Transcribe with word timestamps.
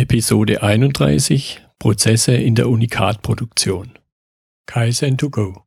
Episode 0.00 0.62
31 0.62 1.60
Prozesse 1.78 2.32
in 2.32 2.54
der 2.54 2.70
Unikat-Produktion. 2.70 3.98
Kaizen2Go. 4.66 5.64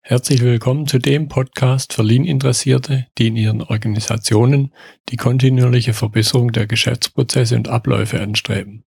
Herzlich 0.00 0.40
willkommen 0.40 0.86
zu 0.86 0.98
dem 0.98 1.28
Podcast 1.28 1.92
für 1.92 2.02
Lean-Interessierte, 2.02 3.06
die 3.18 3.26
in 3.26 3.36
ihren 3.36 3.60
Organisationen 3.60 4.72
die 5.10 5.18
kontinuierliche 5.18 5.92
Verbesserung 5.92 6.52
der 6.52 6.66
Geschäftsprozesse 6.66 7.54
und 7.54 7.68
Abläufe 7.68 8.18
anstreben, 8.18 8.86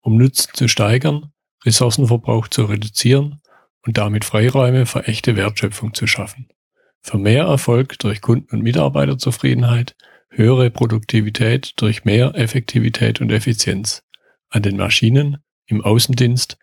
um 0.00 0.16
Nutzen 0.16 0.50
zu 0.52 0.66
steigern, 0.66 1.30
Ressourcenverbrauch 1.64 2.48
zu 2.48 2.64
reduzieren 2.64 3.40
und 3.86 3.98
damit 3.98 4.24
Freiräume 4.24 4.86
für 4.86 5.06
echte 5.06 5.36
Wertschöpfung 5.36 5.94
zu 5.94 6.08
schaffen. 6.08 6.48
Für 7.02 7.18
mehr 7.18 7.44
Erfolg 7.44 8.00
durch 8.00 8.20
Kunden- 8.20 8.52
und 8.52 8.64
Mitarbeiterzufriedenheit, 8.64 9.94
höhere 10.28 10.72
Produktivität 10.72 11.74
durch 11.76 12.04
mehr 12.04 12.34
Effektivität 12.34 13.20
und 13.20 13.30
Effizienz 13.30 14.03
an 14.54 14.62
den 14.62 14.76
Maschinen, 14.76 15.38
im 15.66 15.84
Außendienst, 15.84 16.56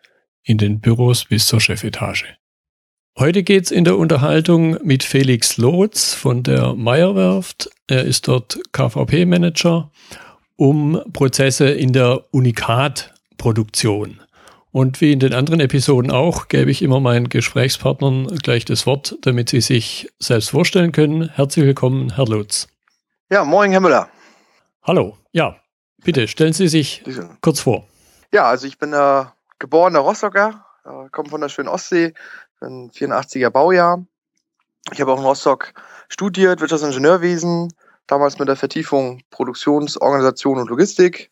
in 0.44 0.58
den 0.58 0.80
Büros 0.80 1.26
bis 1.26 1.46
zur 1.48 1.60
Chefetage. 1.60 2.38
Heute 3.20 3.44
geht's 3.44 3.72
in 3.72 3.84
der 3.84 3.98
Unterhaltung 3.98 4.78
mit 4.84 5.04
Felix 5.04 5.58
Lotz 5.58 6.14
von 6.14 6.44
der 6.44 6.74
Meyerwerft. 6.74 7.70
Er 7.88 8.06
ist 8.06 8.30
dort 8.30 8.60
KVP-Manager 8.72 9.92
um 10.56 11.02
Prozesse 11.12 11.70
in 11.70 11.92
der 11.92 12.24
Unikat-Produktion. 12.32 14.22
Und 14.72 15.02
wie 15.02 15.12
in 15.12 15.20
den 15.20 15.34
anderen 15.34 15.60
Episoden 15.60 16.12
auch, 16.12 16.48
gebe 16.48 16.72
ich 16.72 16.82
immer 16.82 17.02
meinen 17.02 17.28
Gesprächspartnern 17.28 18.28
gleich 18.38 18.64
das 18.64 18.86
Wort, 18.86 19.18
damit 19.24 19.50
sie 19.50 19.60
sich 19.60 20.08
selbst 20.20 20.52
vorstellen 20.52 20.94
können. 20.94 21.30
Herzlich 21.30 21.66
willkommen, 21.66 22.16
Herr 22.16 22.26
Lutz. 22.26 22.70
Ja, 23.30 23.44
moin, 23.44 23.72
Herr 23.72 23.82
Müller. 23.82 24.08
Hallo. 24.84 25.18
Ja, 25.34 25.61
bitte 26.04 26.28
stellen 26.28 26.54
Sie 26.54 26.68
sich 26.68 27.04
kurz 27.42 27.62
vor. 27.62 27.88
Ja, 28.34 28.46
also 28.46 28.68
ich 28.68 28.78
bin 28.78 28.94
äh, 28.94 29.26
geborener 29.60 30.00
Rostocker, 30.00 30.66
äh, 30.86 31.10
komme 31.12 31.30
von 31.30 31.42
der 31.42 31.50
schönen 31.50 31.68
Ostsee, 31.68 32.14
bin 32.60 32.92
84er 32.92 33.50
Baujahr. 33.50 34.06
Ich 34.92 35.02
habe 35.02 35.12
auch 35.12 35.20
in 35.20 35.26
Rostock 35.26 35.74
studiert, 36.10 36.62
Wirtschaftsingenieurwesen, 36.62 37.74
damals 38.08 38.40
mit 38.40 38.48
der 38.48 38.56
Vertiefung 38.56 39.22
Produktionsorganisation 39.30 40.60
und 40.60 40.70
Logistik 40.70 41.30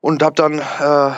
und 0.00 0.22
habe 0.22 0.34
dann 0.34 0.58
äh, 0.58 1.14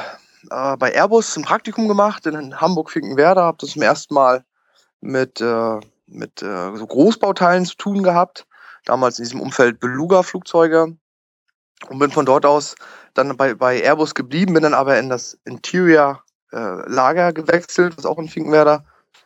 äh, 0.51 0.77
bei 0.77 0.93
Airbus 0.95 1.37
ein 1.37 1.45
Praktikum 1.45 1.89
gemacht 1.89 2.27
in 2.27 2.61
Hamburg-Finkenwerder, 2.61 3.43
habe 3.43 3.59
das 3.61 3.71
zum 3.71 3.83
ersten 3.83 4.15
Mal 4.15 4.45
mit, 5.01 5.41
äh, 5.41 5.81
mit 6.07 6.43
äh, 6.43 6.77
so 6.77 6.87
Großbauteilen 6.87 7.65
zu 7.65 7.77
tun 7.77 8.03
gehabt, 8.03 8.47
damals 8.85 9.19
in 9.19 9.25
diesem 9.25 9.41
Umfeld 9.41 9.81
Beluga-Flugzeuge 9.81 10.97
und 11.89 11.99
bin 11.99 12.11
von 12.11 12.27
dort 12.27 12.47
aus 12.47 12.75
dann 13.15 13.37
bei, 13.37 13.55
bei 13.55 13.81
Airbus 13.81 14.15
geblieben, 14.15 14.55
bin 14.55 14.63
dann 14.63 14.75
aber 14.75 14.99
in 14.99 15.09
das 15.09 15.39
Interior 15.45 16.23
äh, 16.53 16.89
Lager 16.89 17.33
gewechselt, 17.33 17.97
was 17.97 18.07
auch 18.07 18.19
in 18.19 18.29
Finkenwerder 18.29 18.85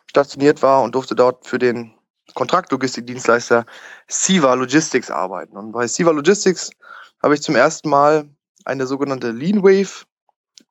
stationiert 0.09 0.61
war 0.61 0.81
und 0.81 0.95
durfte 0.95 1.15
dort 1.15 1.45
für 1.45 1.59
den 1.59 1.93
Kontraktlogistikdienstleister 2.33 3.65
Siva 4.07 4.53
Logistics 4.53 5.09
arbeiten. 5.09 5.55
Und 5.57 5.71
bei 5.71 5.87
Siva 5.87 6.11
Logistics 6.11 6.71
habe 7.21 7.33
ich 7.33 7.41
zum 7.41 7.55
ersten 7.55 7.89
Mal 7.89 8.29
eine 8.65 8.85
sogenannte 8.85 9.31
Lean 9.31 9.63
Wave 9.63 10.05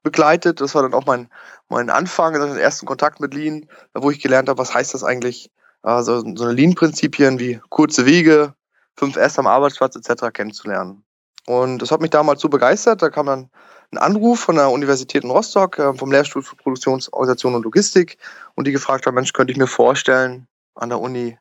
begleitet. 0.02 0.60
Das 0.60 0.74
war 0.74 0.82
dann 0.82 0.94
auch 0.94 1.06
mein, 1.06 1.28
mein 1.68 1.90
Anfang, 1.90 2.34
also 2.34 2.46
den 2.46 2.58
ersten 2.58 2.86
Kontakt 2.86 3.20
mit 3.20 3.34
Lean, 3.34 3.68
wo 3.94 4.10
ich 4.10 4.20
gelernt 4.20 4.48
habe, 4.48 4.58
was 4.58 4.74
heißt 4.74 4.94
das 4.94 5.02
eigentlich, 5.02 5.50
also 5.82 6.20
so 6.20 6.44
eine 6.44 6.52
Lean-Prinzipien 6.52 7.38
wie 7.38 7.60
kurze 7.70 8.06
Wege, 8.06 8.54
5S 8.98 9.38
am 9.38 9.46
Arbeitsplatz 9.46 9.96
etc. 9.96 10.32
kennenzulernen. 10.32 11.05
Und 11.46 11.80
das 11.80 11.90
hat 11.90 12.00
mich 12.00 12.10
damals 12.10 12.40
so 12.40 12.48
begeistert. 12.48 13.02
Da 13.02 13.10
kam 13.10 13.26
dann 13.26 13.50
ein 13.92 13.98
Anruf 13.98 14.40
von 14.40 14.56
der 14.56 14.70
Universität 14.70 15.22
in 15.22 15.30
Rostock, 15.30 15.78
äh, 15.78 15.94
vom 15.94 16.10
Lehrstuhl 16.10 16.42
für 16.42 16.56
Produktionsorganisation 16.56 17.54
und 17.54 17.62
Logistik. 17.62 18.18
Und 18.54 18.66
die 18.66 18.72
gefragt 18.72 19.06
haben, 19.06 19.14
Mensch, 19.14 19.32
könnte 19.32 19.52
ich 19.52 19.58
mir 19.58 19.68
vorstellen, 19.68 20.48
an 20.74 20.88
der 20.88 21.00
Uni 21.00 21.38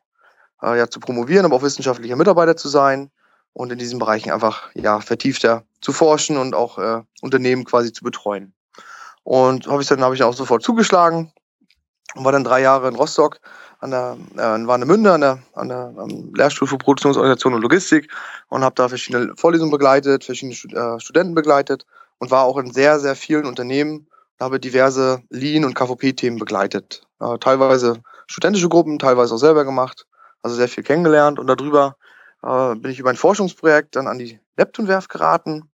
äh, 0.61 0.77
ja 0.77 0.89
zu 0.89 0.99
promovieren, 0.99 1.45
aber 1.45 1.55
auch 1.55 1.64
wissenschaftlicher 1.64 2.15
Mitarbeiter 2.15 2.55
zu 2.55 2.70
sein 2.70 3.10
und 3.54 3.71
in 3.71 3.77
diesen 3.77 3.99
Bereichen 3.99 4.32
einfach 4.32 4.70
ja 4.73 4.99
vertiefter 4.99 5.64
zu 5.82 5.94
forschen 5.94 6.38
und 6.38 6.54
auch 6.54 6.77
äh, 6.77 7.02
Unternehmen 7.21 7.64
quasi 7.64 7.92
zu 7.92 8.04
betreuen. 8.04 8.54
Und 9.23 9.67
habe 9.67 9.82
ich 9.82 9.88
dann 9.88 10.02
habe 10.02 10.14
ich 10.14 10.23
auch 10.23 10.33
sofort 10.33 10.61
zugeschlagen 10.61 11.32
und 12.15 12.26
war 12.26 12.32
dann 12.32 12.44
drei 12.44 12.61
Jahre 12.61 12.88
in 12.88 12.95
Rostock 12.95 13.39
an 13.85 13.91
der 13.91 14.17
äh, 14.37 14.55
in 14.55 14.67
Warnemünde 14.67 15.13
an 15.13 15.21
der 15.21 15.39
an 15.53 15.69
der 15.69 15.93
am 15.97 16.33
Lehrstuhl 16.33 16.67
für 16.67 16.77
Produktionsorganisation 16.77 17.53
und 17.53 17.61
Logistik 17.61 18.11
und 18.49 18.63
habe 18.63 18.75
da 18.75 18.89
verschiedene 18.89 19.33
Vorlesungen 19.37 19.71
begleitet, 19.71 20.23
verschiedene 20.23 20.55
äh, 20.55 20.99
Studenten 20.99 21.35
begleitet 21.35 21.85
und 22.19 22.31
war 22.31 22.43
auch 22.43 22.57
in 22.57 22.71
sehr 22.71 22.99
sehr 22.99 23.15
vielen 23.15 23.45
Unternehmen, 23.45 24.07
habe 24.39 24.59
diverse 24.59 25.21
Lean 25.29 25.65
und 25.65 25.75
KVP-Themen 25.75 26.39
begleitet, 26.39 27.03
äh, 27.21 27.37
teilweise 27.37 28.01
studentische 28.27 28.69
Gruppen, 28.69 28.99
teilweise 28.99 29.35
auch 29.35 29.39
selber 29.39 29.63
gemacht, 29.65 30.05
also 30.41 30.55
sehr 30.55 30.67
viel 30.67 30.83
kennengelernt 30.83 31.39
und 31.39 31.47
darüber 31.47 31.95
äh, 32.43 32.75
bin 32.75 32.91
ich 32.91 32.99
über 32.99 33.11
ein 33.11 33.17
Forschungsprojekt 33.17 33.95
dann 33.95 34.07
an 34.07 34.17
die 34.17 34.39
Neptunwerft 34.57 35.09
geraten 35.09 35.69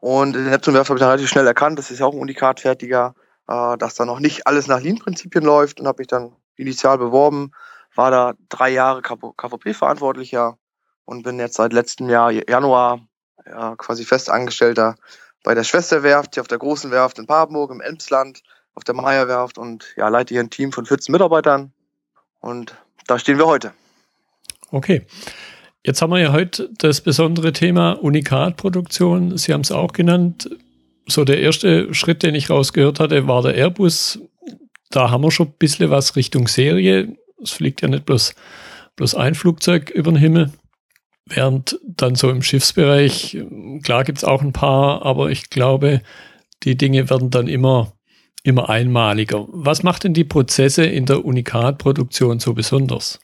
und 0.00 0.36
in 0.36 0.42
der 0.44 0.52
Neptunwerft 0.52 0.90
habe 0.90 0.98
ich 0.98 1.00
dann 1.00 1.10
relativ 1.10 1.28
schnell 1.28 1.46
erkannt, 1.46 1.78
das 1.78 1.90
ist 1.90 2.00
ja 2.00 2.06
auch 2.06 2.12
ein 2.12 2.20
Unikatfertiger, 2.20 3.14
äh, 3.48 3.76
dass 3.78 3.94
da 3.94 4.04
noch 4.04 4.20
nicht 4.20 4.46
alles 4.46 4.66
nach 4.66 4.80
Lean-Prinzipien 4.80 5.44
läuft 5.44 5.80
und 5.80 5.86
habe 5.86 6.00
mich 6.00 6.08
dann 6.08 6.36
initial 6.56 6.98
beworben, 6.98 7.52
war 7.94 8.10
da 8.10 8.34
drei 8.48 8.70
Jahre 8.70 9.02
KVP-Verantwortlicher 9.02 10.58
und 11.04 11.22
bin 11.22 11.38
jetzt 11.38 11.54
seit 11.54 11.72
letztem 11.72 12.08
Jahr 12.08 12.30
Januar 12.30 13.00
ja, 13.46 13.74
quasi 13.76 14.04
festangestellter 14.04 14.96
bei 15.44 15.54
der 15.54 15.64
Schwesterwerft, 15.64 16.34
hier 16.34 16.40
auf 16.40 16.48
der 16.48 16.58
großen 16.58 16.90
Werft 16.90 17.18
in 17.18 17.26
Papenburg 17.26 17.70
im 17.70 17.80
Elmsland, 17.80 18.42
auf 18.74 18.84
der 18.84 18.94
Meierwerft 18.94 19.58
und 19.58 19.94
ja, 19.96 20.08
leite 20.08 20.34
hier 20.34 20.42
ein 20.42 20.50
Team 20.50 20.72
von 20.72 20.84
14 20.84 21.12
Mitarbeitern 21.12 21.72
und 22.40 22.74
da 23.06 23.18
stehen 23.18 23.38
wir 23.38 23.46
heute. 23.46 23.72
Okay. 24.70 25.06
Jetzt 25.84 26.02
haben 26.02 26.10
wir 26.10 26.18
ja 26.18 26.32
heute 26.32 26.68
das 26.78 27.00
besondere 27.00 27.52
Thema 27.52 27.92
Unikatproduktion. 27.92 29.38
Sie 29.38 29.52
haben 29.52 29.60
es 29.60 29.70
auch 29.70 29.92
genannt. 29.92 30.50
So 31.06 31.24
der 31.24 31.38
erste 31.40 31.94
Schritt, 31.94 32.24
den 32.24 32.34
ich 32.34 32.50
rausgehört 32.50 32.98
hatte, 32.98 33.28
war 33.28 33.42
der 33.42 33.54
Airbus 33.54 34.18
da 34.90 35.10
haben 35.10 35.22
wir 35.22 35.30
schon 35.30 35.48
ein 35.48 35.54
bisschen 35.58 35.90
was 35.90 36.16
Richtung 36.16 36.48
Serie. 36.48 37.16
Es 37.42 37.50
fliegt 37.50 37.82
ja 37.82 37.88
nicht 37.88 38.06
bloß, 38.06 38.34
bloß 38.96 39.14
ein 39.14 39.34
Flugzeug 39.34 39.90
über 39.90 40.12
den 40.12 40.18
Himmel. 40.18 40.52
Während 41.26 41.80
dann 41.84 42.14
so 42.14 42.30
im 42.30 42.42
Schiffsbereich, 42.42 43.36
klar 43.82 44.04
gibt's 44.04 44.22
auch 44.22 44.42
ein 44.42 44.52
paar, 44.52 45.04
aber 45.04 45.30
ich 45.30 45.50
glaube, 45.50 46.00
die 46.62 46.76
Dinge 46.76 47.10
werden 47.10 47.30
dann 47.30 47.48
immer, 47.48 47.92
immer 48.44 48.68
einmaliger. 48.70 49.46
Was 49.48 49.82
macht 49.82 50.04
denn 50.04 50.14
die 50.14 50.24
Prozesse 50.24 50.84
in 50.84 51.04
der 51.04 51.24
Unikatproduktion 51.24 52.38
so 52.38 52.54
besonders? 52.54 53.18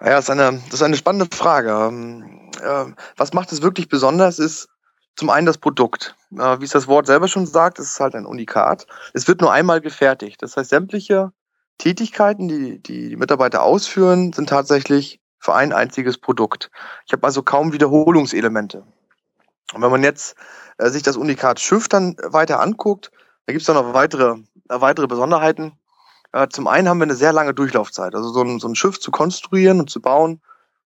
Ja, 0.00 0.10
das 0.10 0.24
ist 0.24 0.30
eine, 0.30 0.60
das 0.66 0.74
ist 0.74 0.82
eine 0.82 0.96
spannende 0.96 1.34
Frage. 1.34 1.70
Ähm, 1.70 2.50
äh, 2.60 2.92
was 3.16 3.32
macht 3.32 3.50
es 3.52 3.62
wirklich 3.62 3.88
besonders, 3.88 4.38
ist 4.38 4.68
zum 5.16 5.30
einen 5.30 5.46
das 5.46 5.58
Produkt. 5.58 6.16
Äh, 6.32 6.60
wie 6.60 6.64
es 6.64 6.70
das 6.70 6.88
Wort 6.88 7.06
selber 7.06 7.28
schon 7.28 7.46
sagt, 7.46 7.78
es 7.78 7.90
ist 7.90 8.00
halt 8.00 8.14
ein 8.14 8.26
Unikat. 8.26 8.86
Es 9.12 9.28
wird 9.28 9.40
nur 9.40 9.52
einmal 9.52 9.80
gefertigt. 9.80 10.42
Das 10.42 10.56
heißt, 10.56 10.70
sämtliche 10.70 11.32
Tätigkeiten, 11.78 12.48
die 12.48 12.78
die, 12.78 13.08
die 13.08 13.16
Mitarbeiter 13.16 13.62
ausführen, 13.62 14.32
sind 14.32 14.48
tatsächlich 14.48 15.20
für 15.38 15.54
ein 15.54 15.72
einziges 15.72 16.18
Produkt. 16.18 16.70
Ich 17.06 17.12
habe 17.12 17.26
also 17.26 17.42
kaum 17.42 17.72
Wiederholungselemente. 17.72 18.84
Und 19.74 19.82
wenn 19.82 19.90
man 19.90 20.02
jetzt 20.02 20.36
äh, 20.78 20.88
sich 20.90 21.02
das 21.02 21.16
Unikat 21.16 21.60
Schiff 21.60 21.88
dann 21.88 22.16
weiter 22.22 22.60
anguckt, 22.60 23.10
da 23.46 23.52
gibt 23.52 23.62
es 23.62 23.66
dann 23.66 23.76
noch 23.76 23.94
weitere, 23.94 24.36
äh, 24.68 24.80
weitere 24.80 25.06
Besonderheiten. 25.06 25.72
Äh, 26.32 26.48
zum 26.48 26.68
einen 26.68 26.88
haben 26.88 26.98
wir 26.98 27.04
eine 27.04 27.16
sehr 27.16 27.32
lange 27.32 27.54
Durchlaufzeit. 27.54 28.14
Also 28.14 28.30
so 28.30 28.42
ein, 28.42 28.60
so 28.60 28.68
ein 28.68 28.74
Schiff 28.74 29.00
zu 29.00 29.10
konstruieren 29.10 29.80
und 29.80 29.90
zu 29.90 30.00
bauen, 30.00 30.40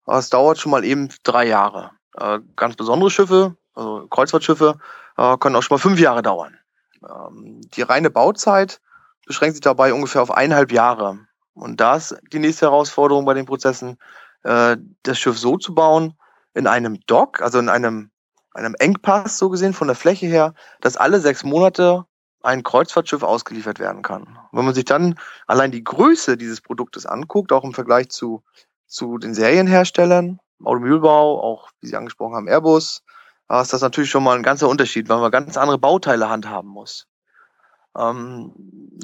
das 0.05 0.29
dauert 0.29 0.57
schon 0.57 0.71
mal 0.71 0.85
eben 0.85 1.09
drei 1.23 1.47
Jahre. 1.47 1.91
Äh, 2.17 2.39
ganz 2.55 2.75
besondere 2.75 3.09
Schiffe, 3.09 3.57
also 3.75 4.07
Kreuzfahrtschiffe, 4.07 4.79
äh, 5.17 5.37
können 5.37 5.55
auch 5.55 5.61
schon 5.61 5.75
mal 5.75 5.81
fünf 5.81 5.99
Jahre 5.99 6.21
dauern. 6.21 6.57
Ähm, 7.07 7.61
die 7.75 7.81
reine 7.81 8.09
Bauzeit 8.09 8.81
beschränkt 9.25 9.55
sich 9.55 9.61
dabei 9.61 9.93
ungefähr 9.93 10.21
auf 10.21 10.31
eineinhalb 10.31 10.71
Jahre. 10.71 11.19
Und 11.53 11.79
da 11.79 11.95
ist 11.95 12.15
die 12.31 12.39
nächste 12.39 12.65
Herausforderung 12.65 13.25
bei 13.25 13.33
den 13.33 13.45
Prozessen, 13.45 13.97
äh, 14.43 14.77
das 15.03 15.19
Schiff 15.19 15.37
so 15.37 15.57
zu 15.57 15.73
bauen, 15.73 16.13
in 16.53 16.67
einem 16.67 16.99
Dock, 17.07 17.41
also 17.41 17.59
in 17.59 17.69
einem, 17.69 18.11
einem 18.53 18.75
Engpass 18.75 19.37
so 19.37 19.49
gesehen 19.49 19.73
von 19.73 19.87
der 19.87 19.95
Fläche 19.95 20.25
her, 20.25 20.53
dass 20.81 20.97
alle 20.97 21.19
sechs 21.19 21.43
Monate 21.43 22.05
ein 22.41 22.63
Kreuzfahrtschiff 22.63 23.23
ausgeliefert 23.23 23.79
werden 23.79 24.03
kann. 24.03 24.37
wenn 24.51 24.65
man 24.65 24.75
sich 24.75 24.85
dann 24.85 25.19
allein 25.47 25.71
die 25.71 25.83
Größe 25.83 26.37
dieses 26.37 26.61
Produktes 26.61 27.05
anguckt, 27.05 27.51
auch 27.51 27.63
im 27.63 27.73
Vergleich 27.73 28.09
zu, 28.09 28.43
zu 28.85 29.17
den 29.17 29.33
Serienherstellern, 29.33 30.39
Automobilbau, 30.63 31.41
auch 31.41 31.69
wie 31.81 31.87
Sie 31.87 31.95
angesprochen 31.95 32.35
haben, 32.35 32.47
Airbus, 32.47 33.03
ist 33.49 33.73
das 33.73 33.81
natürlich 33.81 34.09
schon 34.09 34.23
mal 34.23 34.35
ein 34.35 34.43
ganzer 34.43 34.67
Unterschied, 34.67 35.09
weil 35.09 35.19
man 35.19 35.31
ganz 35.31 35.57
andere 35.57 35.77
Bauteile 35.77 36.29
handhaben 36.29 36.69
muss. 36.69 37.07
Ähm, 37.97 38.51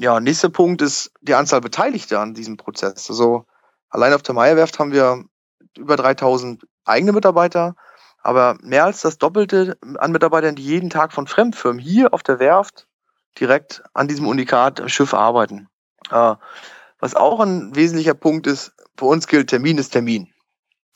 ja, 0.00 0.20
nächster 0.20 0.50
Punkt 0.50 0.82
ist 0.82 1.12
die 1.20 1.34
Anzahl 1.34 1.60
Beteiligter 1.60 2.20
an 2.20 2.34
diesem 2.34 2.56
Prozess. 2.56 3.08
Also 3.08 3.46
allein 3.88 4.12
auf 4.12 4.22
der 4.22 4.34
Meierwerft 4.34 4.78
haben 4.78 4.92
wir 4.92 5.24
über 5.76 5.96
3000 5.96 6.64
eigene 6.84 7.12
Mitarbeiter, 7.12 7.76
aber 8.22 8.56
mehr 8.62 8.84
als 8.84 9.00
das 9.00 9.18
Doppelte 9.18 9.78
an 9.98 10.12
Mitarbeitern, 10.12 10.56
die 10.56 10.64
jeden 10.64 10.90
Tag 10.90 11.12
von 11.12 11.26
Fremdfirmen 11.26 11.78
hier 11.78 12.12
auf 12.12 12.22
der 12.22 12.38
Werft 12.38 12.86
direkt 13.40 13.82
an 13.94 14.08
diesem 14.08 14.26
Unikat-Schiff 14.26 15.14
arbeiten. 15.14 15.68
Äh, 16.10 16.34
was 16.98 17.14
auch 17.14 17.40
ein 17.40 17.74
wesentlicher 17.74 18.14
Punkt 18.14 18.46
ist, 18.46 18.72
für 18.96 19.06
uns 19.06 19.26
gilt 19.26 19.50
Termin 19.50 19.78
ist 19.78 19.90
Termin. 19.90 20.31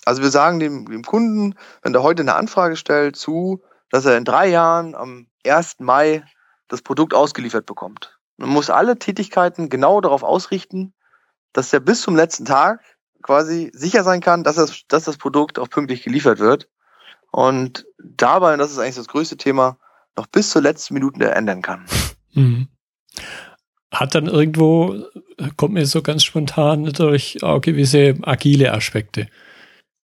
Also 0.06 0.22
wir 0.22 0.30
sagen 0.30 0.60
dem, 0.60 0.88
dem 0.88 1.02
Kunden, 1.02 1.56
wenn 1.82 1.92
er 1.92 2.02
heute 2.02 2.22
eine 2.22 2.36
Anfrage 2.36 2.76
stellt, 2.76 3.16
zu, 3.16 3.60
dass 3.90 4.06
er 4.06 4.16
in 4.16 4.24
drei 4.24 4.46
Jahren 4.46 4.94
am 4.94 5.26
1. 5.44 5.80
Mai 5.80 6.22
das 6.68 6.80
Produkt 6.80 7.12
ausgeliefert 7.12 7.66
bekommt. 7.66 8.16
Man 8.36 8.50
muss 8.50 8.70
alle 8.70 8.98
Tätigkeiten 8.98 9.68
genau 9.68 10.00
darauf 10.00 10.22
ausrichten, 10.22 10.94
dass 11.52 11.72
er 11.72 11.80
bis 11.80 12.02
zum 12.02 12.14
letzten 12.14 12.44
Tag 12.44 12.80
quasi 13.22 13.72
sicher 13.74 14.04
sein 14.04 14.20
kann, 14.20 14.44
dass 14.44 14.54
das, 14.54 14.82
dass 14.86 15.04
das 15.04 15.16
Produkt 15.16 15.58
auch 15.58 15.68
pünktlich 15.68 16.04
geliefert 16.04 16.38
wird. 16.38 16.68
Und 17.32 17.84
dabei, 17.98 18.52
und 18.52 18.60
das 18.60 18.70
ist 18.70 18.78
eigentlich 18.78 18.94
das 18.94 19.08
größte 19.08 19.36
Thema, 19.36 19.76
noch 20.16 20.28
bis 20.28 20.50
zur 20.50 20.62
letzten 20.62 20.94
Minute 20.94 21.32
ändern 21.32 21.62
kann. 21.62 21.84
Mhm. 22.32 22.68
Hat 23.90 24.14
dann 24.14 24.26
irgendwo, 24.26 25.04
kommt 25.56 25.74
mir 25.74 25.86
so 25.86 26.00
ganz 26.00 26.22
spontan 26.22 26.82
natürlich 26.82 27.42
auch 27.42 27.60
gewisse 27.60 28.14
agile 28.22 28.72
Aspekte. 28.72 29.28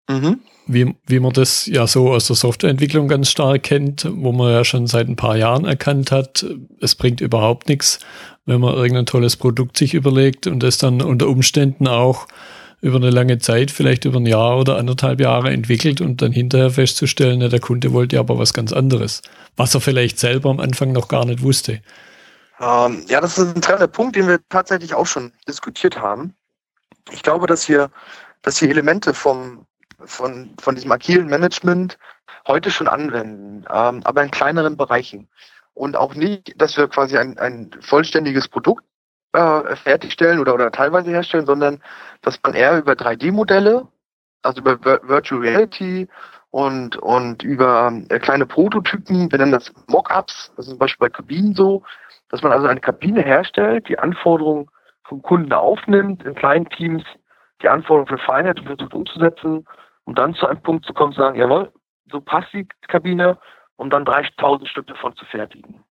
Mhm. 0.08 0.40
Wie, 0.66 0.94
wie 1.06 1.20
man 1.20 1.32
das 1.32 1.66
ja 1.66 1.86
so 1.86 2.12
aus 2.12 2.26
der 2.26 2.36
Softwareentwicklung 2.36 3.08
ganz 3.08 3.30
stark 3.30 3.64
kennt, 3.64 4.08
wo 4.10 4.32
man 4.32 4.50
ja 4.50 4.64
schon 4.64 4.86
seit 4.86 5.08
ein 5.08 5.16
paar 5.16 5.36
Jahren 5.36 5.66
erkannt 5.66 6.10
hat, 6.10 6.46
es 6.80 6.94
bringt 6.94 7.20
überhaupt 7.20 7.68
nichts, 7.68 7.98
wenn 8.46 8.60
man 8.60 8.74
irgendein 8.74 9.06
tolles 9.06 9.36
Produkt 9.36 9.76
sich 9.76 9.94
überlegt 9.94 10.46
und 10.46 10.62
es 10.62 10.78
dann 10.78 11.02
unter 11.02 11.28
Umständen 11.28 11.86
auch 11.86 12.26
über 12.80 12.96
eine 12.96 13.10
lange 13.10 13.38
Zeit, 13.38 13.70
vielleicht 13.70 14.04
über 14.04 14.18
ein 14.18 14.26
Jahr 14.26 14.58
oder 14.58 14.76
anderthalb 14.76 15.18
Jahre 15.18 15.50
entwickelt 15.50 16.02
und 16.02 16.20
dann 16.20 16.32
hinterher 16.32 16.70
festzustellen, 16.70 17.40
ja, 17.40 17.48
der 17.48 17.60
Kunde 17.60 17.92
wollte 17.94 18.18
aber 18.18 18.38
was 18.38 18.52
ganz 18.52 18.74
anderes, 18.74 19.22
was 19.56 19.74
er 19.74 19.80
vielleicht 19.80 20.18
selber 20.18 20.50
am 20.50 20.60
Anfang 20.60 20.92
noch 20.92 21.08
gar 21.08 21.24
nicht 21.24 21.42
wusste. 21.42 21.80
Ähm, 22.60 23.02
ja, 23.08 23.22
das 23.22 23.38
ist 23.38 23.56
ein 23.56 23.62
treffender 23.62 23.88
Punkt, 23.88 24.16
den 24.16 24.28
wir 24.28 24.38
tatsächlich 24.50 24.94
auch 24.94 25.06
schon 25.06 25.32
diskutiert 25.48 25.98
haben. 25.98 26.34
Ich 27.10 27.22
glaube, 27.22 27.46
dass 27.46 27.70
wir, 27.70 27.90
dass 28.42 28.60
wir 28.60 28.68
Elemente 28.68 29.14
vom, 29.14 29.66
von, 30.04 30.50
von 30.60 30.74
diesem 30.74 30.92
agilen 30.92 31.26
Management 31.26 31.98
heute 32.46 32.70
schon 32.70 32.88
anwenden, 32.88 33.64
ähm, 33.72 34.00
aber 34.04 34.22
in 34.22 34.30
kleineren 34.30 34.76
Bereichen. 34.76 35.28
Und 35.74 35.96
auch 35.96 36.14
nicht, 36.14 36.60
dass 36.60 36.76
wir 36.76 36.88
quasi 36.88 37.18
ein, 37.18 37.38
ein 37.38 37.70
vollständiges 37.80 38.48
Produkt 38.48 38.84
äh, 39.32 39.76
fertigstellen 39.76 40.38
oder, 40.38 40.54
oder 40.54 40.70
teilweise 40.70 41.10
herstellen, 41.10 41.46
sondern 41.46 41.82
dass 42.22 42.38
man 42.42 42.54
eher 42.54 42.78
über 42.78 42.92
3D-Modelle, 42.92 43.88
also 44.42 44.60
über 44.60 44.78
Virtual 44.80 45.40
Reality 45.40 46.08
und, 46.50 46.96
und 46.96 47.42
über 47.42 47.92
äh, 48.10 48.18
kleine 48.20 48.46
Prototypen, 48.46 49.30
wir 49.32 49.38
nennen 49.38 49.52
das 49.52 49.72
Mockups, 49.88 50.52
das 50.56 50.66
ist 50.66 50.70
zum 50.70 50.78
Beispiel 50.78 51.08
bei 51.08 51.12
Kabinen 51.12 51.54
so, 51.54 51.82
dass 52.28 52.42
man 52.42 52.52
also 52.52 52.66
eine 52.68 52.80
Kabine 52.80 53.22
herstellt, 53.22 53.88
die 53.88 53.98
Anforderungen 53.98 54.68
vom 55.02 55.22
Kunden 55.22 55.52
aufnimmt, 55.52 56.24
in 56.24 56.34
kleinen 56.34 56.68
Teams 56.68 57.02
die 57.62 57.68
Anforderungen 57.68 58.18
für 58.18 58.24
Feinheit 58.24 58.60
versucht 58.60 58.94
umzusetzen 58.94 59.66
um 60.04 60.14
dann 60.14 60.34
zu 60.34 60.46
einem 60.46 60.62
Punkt 60.62 60.86
zu 60.86 60.92
kommen 60.92 61.12
und 61.12 61.18
sagen, 61.18 61.38
jawohl, 61.38 61.72
so 62.10 62.20
passt 62.20 62.52
die 62.52 62.66
Kabine, 62.88 63.38
um 63.76 63.90
dann 63.90 64.04
30.000 64.04 64.66
Stück 64.66 64.86
davon 64.86 65.16
zu 65.16 65.24
fertigen. 65.26 65.82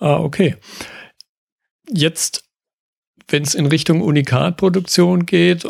Ah, 0.00 0.18
okay. 0.18 0.56
Jetzt, 1.88 2.48
wenn 3.28 3.42
es 3.42 3.54
in 3.54 3.66
Richtung 3.66 4.02
Unikatproduktion 4.02 5.26
geht 5.26 5.64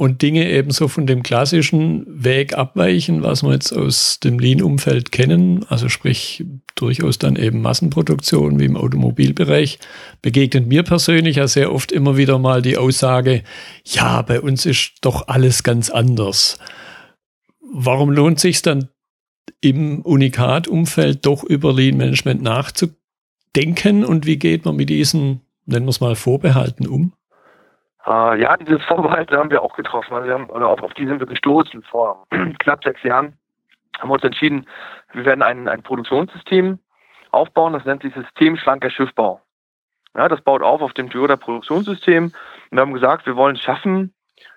und 0.00 0.22
Dinge 0.22 0.50
eben 0.50 0.70
so 0.70 0.88
von 0.88 1.06
dem 1.06 1.22
klassischen 1.22 2.06
Weg 2.08 2.56
abweichen, 2.56 3.22
was 3.22 3.42
wir 3.42 3.52
jetzt 3.52 3.72
aus 3.72 4.18
dem 4.20 4.38
Lean-Umfeld 4.38 5.12
kennen, 5.12 5.66
also 5.68 5.90
sprich 5.90 6.44
durchaus 6.74 7.18
dann 7.18 7.36
eben 7.36 7.60
Massenproduktion 7.60 8.58
wie 8.58 8.64
im 8.64 8.78
Automobilbereich, 8.78 9.78
begegnet 10.22 10.66
mir 10.66 10.84
persönlich 10.84 11.36
ja 11.36 11.48
sehr 11.48 11.70
oft 11.70 11.92
immer 11.92 12.16
wieder 12.16 12.38
mal 12.38 12.62
die 12.62 12.78
Aussage, 12.78 13.42
ja, 13.84 14.22
bei 14.22 14.40
uns 14.40 14.64
ist 14.64 14.92
doch 15.02 15.28
alles 15.28 15.62
ganz 15.62 15.90
anders 15.90 16.58
warum 17.72 18.10
lohnt 18.10 18.40
sich 18.40 18.62
dann 18.62 18.88
im 19.60 20.02
Unikat-Umfeld 20.02 21.24
doch 21.26 21.44
über 21.44 21.72
Lean 21.72 21.96
Management 21.96 22.42
nachzudenken 22.42 24.04
und 24.04 24.26
wie 24.26 24.38
geht 24.38 24.64
man 24.64 24.76
mit 24.76 24.90
diesen, 24.90 25.42
nennen 25.66 25.86
wir 25.86 25.90
es 25.90 26.00
mal, 26.00 26.16
Vorbehalten 26.16 26.86
um? 26.86 27.12
Äh, 28.06 28.40
ja, 28.40 28.56
dieses 28.56 28.82
Vorbehalten 28.84 29.36
haben 29.36 29.50
wir 29.50 29.62
auch 29.62 29.76
getroffen. 29.76 30.14
Also 30.14 30.26
wir 30.26 30.34
haben, 30.34 30.50
oder 30.50 30.68
auf, 30.68 30.82
auf 30.82 30.94
die 30.94 31.06
sind 31.06 31.20
wir 31.20 31.26
gestoßen 31.26 31.82
vor 31.82 32.26
knapp 32.58 32.82
sechs 32.84 33.02
Jahren. 33.02 33.36
Haben 33.98 34.08
wir 34.08 34.14
uns 34.14 34.24
entschieden, 34.24 34.66
wir 35.12 35.24
werden 35.24 35.42
ein, 35.42 35.68
ein 35.68 35.82
Produktionssystem 35.82 36.78
aufbauen, 37.32 37.74
das 37.74 37.84
nennt 37.84 38.02
sich 38.02 38.14
System 38.14 38.56
schlanker 38.56 38.90
Schiffbau. 38.90 39.40
Ja, 40.16 40.28
das 40.28 40.40
baut 40.40 40.62
auf 40.62 40.80
auf 40.80 40.94
dem 40.94 41.10
Toyota 41.10 41.36
Produktionssystem. 41.36 42.24
Und 42.24 42.34
wir 42.70 42.80
haben 42.80 42.94
gesagt, 42.94 43.26
wir 43.26 43.36
wollen 43.36 43.56
schaffen, 43.56 44.14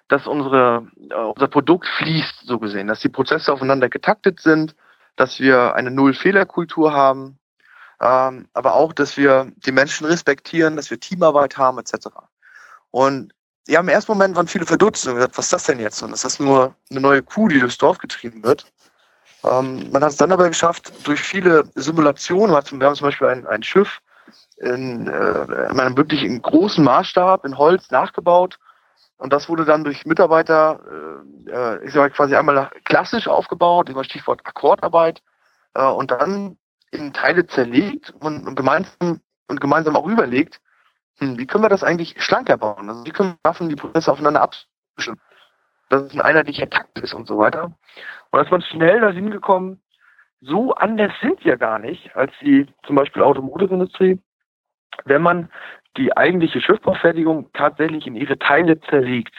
dass 0.08 0.28
unsere, 0.28 0.88
äh, 1.10 1.16
unser 1.16 1.48
Produkt 1.48 1.88
fließt, 1.88 2.46
so 2.46 2.60
gesehen, 2.60 2.88
dass 2.88 3.02
die 3.02 3.10
Prozesse 3.10 3.52
aufeinander 3.52 3.90
getaktet 3.90 4.40
sind, 4.40 4.76
dass 5.16 5.40
wir 5.40 5.76
eine 5.76 5.92
Null-Fehler-Kultur 5.92 6.94
haben, 6.94 7.38
ähm, 8.02 8.48
aber 8.54 8.74
auch, 8.74 8.94
dass 8.94 9.18
wir 9.18 9.52
die 9.58 9.72
Menschen 9.72 10.08
respektieren, 10.08 10.76
dass 10.76 10.90
wir 10.90 11.00
Teamarbeit 11.00 11.58
haben, 11.58 11.78
etc. 11.78 12.08
Und 12.94 13.34
ja, 13.68 13.80
im 13.80 13.90
ersten 13.90 14.12
Moment 14.12 14.36
waren 14.36 14.48
viele 14.48 14.68
verdutzt 14.68 15.08
und 15.08 15.16
gesagt, 15.16 15.36
was 15.36 15.46
ist 15.46 15.54
das 15.54 15.64
denn 15.64 15.80
jetzt? 15.80 16.04
Und 16.04 16.14
ist 16.14 16.24
das 16.24 16.40
nur 16.40 16.76
eine 16.92 17.00
neue 17.00 17.24
Kuh, 17.24 17.48
die 17.48 17.60
durchs 17.60 17.80
Dorf 17.80 17.98
getrieben 17.98 18.44
wird? 18.44 18.72
Ähm, 19.44 19.90
man 19.92 20.04
hat 20.04 20.12
es 20.12 20.18
dann 20.18 20.32
aber 20.32 20.48
geschafft, 20.48 20.94
durch 21.08 21.20
viele 21.20 21.64
Simulationen, 21.74 22.52
wir 22.52 22.88
haben 22.88 22.96
zum 22.96 23.08
Beispiel 23.08 23.28
ein, 23.28 23.48
ein 23.48 23.64
Schiff 23.64 24.00
in, 24.58 25.08
äh, 25.08 25.72
in 25.72 25.80
einem 25.80 25.98
wirklich 25.98 26.24
in 26.24 26.40
großen 26.40 26.84
Maßstab 26.84 27.46
in 27.46 27.58
Holz 27.58 27.90
nachgebaut 27.90 28.60
und 29.18 29.34
das 29.34 29.50
wurde 29.50 29.66
dann 29.66 29.84
durch 29.84 30.06
Mitarbeiter, 30.06 30.80
äh, 31.48 31.52
äh 31.52 31.86
ich 31.88 31.94
sage 31.94 32.14
quasi 32.14 32.36
einmal 32.36 32.70
klassisch 32.86 33.28
aufgebaut, 33.28 33.90
immer 33.90 34.04
Stichwort 34.04 34.42
Akkordarbeit, 34.46 35.24
äh, 35.74 35.84
und 35.84 36.12
dann 36.12 36.58
in 36.92 37.12
Teile 37.12 37.48
zerlegt 37.48 38.14
und, 38.20 38.46
und, 38.48 38.56
gemeinsam 38.56 39.20
und 39.48 39.60
gemeinsam 39.60 39.96
auch 39.96 40.06
überlegt, 40.06 40.62
wie 41.38 41.48
können 41.48 41.64
wir 41.64 41.70
das 41.70 41.84
eigentlich 41.84 42.16
schlanker 42.22 42.58
bauen? 42.58 42.90
Also 42.90 43.06
wie 43.06 43.12
können 43.12 43.32
wir 43.32 43.50
schaffen, 43.50 43.70
die 43.70 43.76
Prozesse 43.76 44.12
aufeinander 44.12 44.42
abzwischen, 44.42 45.20
dass 45.90 46.04
es 46.04 46.14
ein 46.14 46.22
einheitlicher 46.22 46.70
Takt 46.70 47.00
ist 47.00 47.14
und 47.14 47.28
so 47.28 47.38
weiter. 47.38 47.66
Und 47.66 47.74
da 48.32 48.42
ist 48.42 48.52
man 48.52 48.62
schnell 48.62 49.02
dahin 49.02 49.32
gekommen, 49.32 49.82
so 50.42 50.74
anders 50.74 51.14
sind 51.22 51.44
wir 51.46 51.58
gar 51.58 51.80
nicht 51.80 52.16
als 52.16 52.34
die 52.42 52.68
zum 52.86 52.96
Beispiel 52.96 53.22
Automotive-Industrie, 53.22 54.20
wenn 55.06 55.22
man 55.22 55.50
die 55.98 56.16
eigentliche 56.18 56.60
Schiffbaufertigung 56.60 57.52
tatsächlich 57.54 58.08
in 58.08 58.16
ihre 58.16 58.38
Teile 58.38 58.80
zerlegt. 58.82 59.34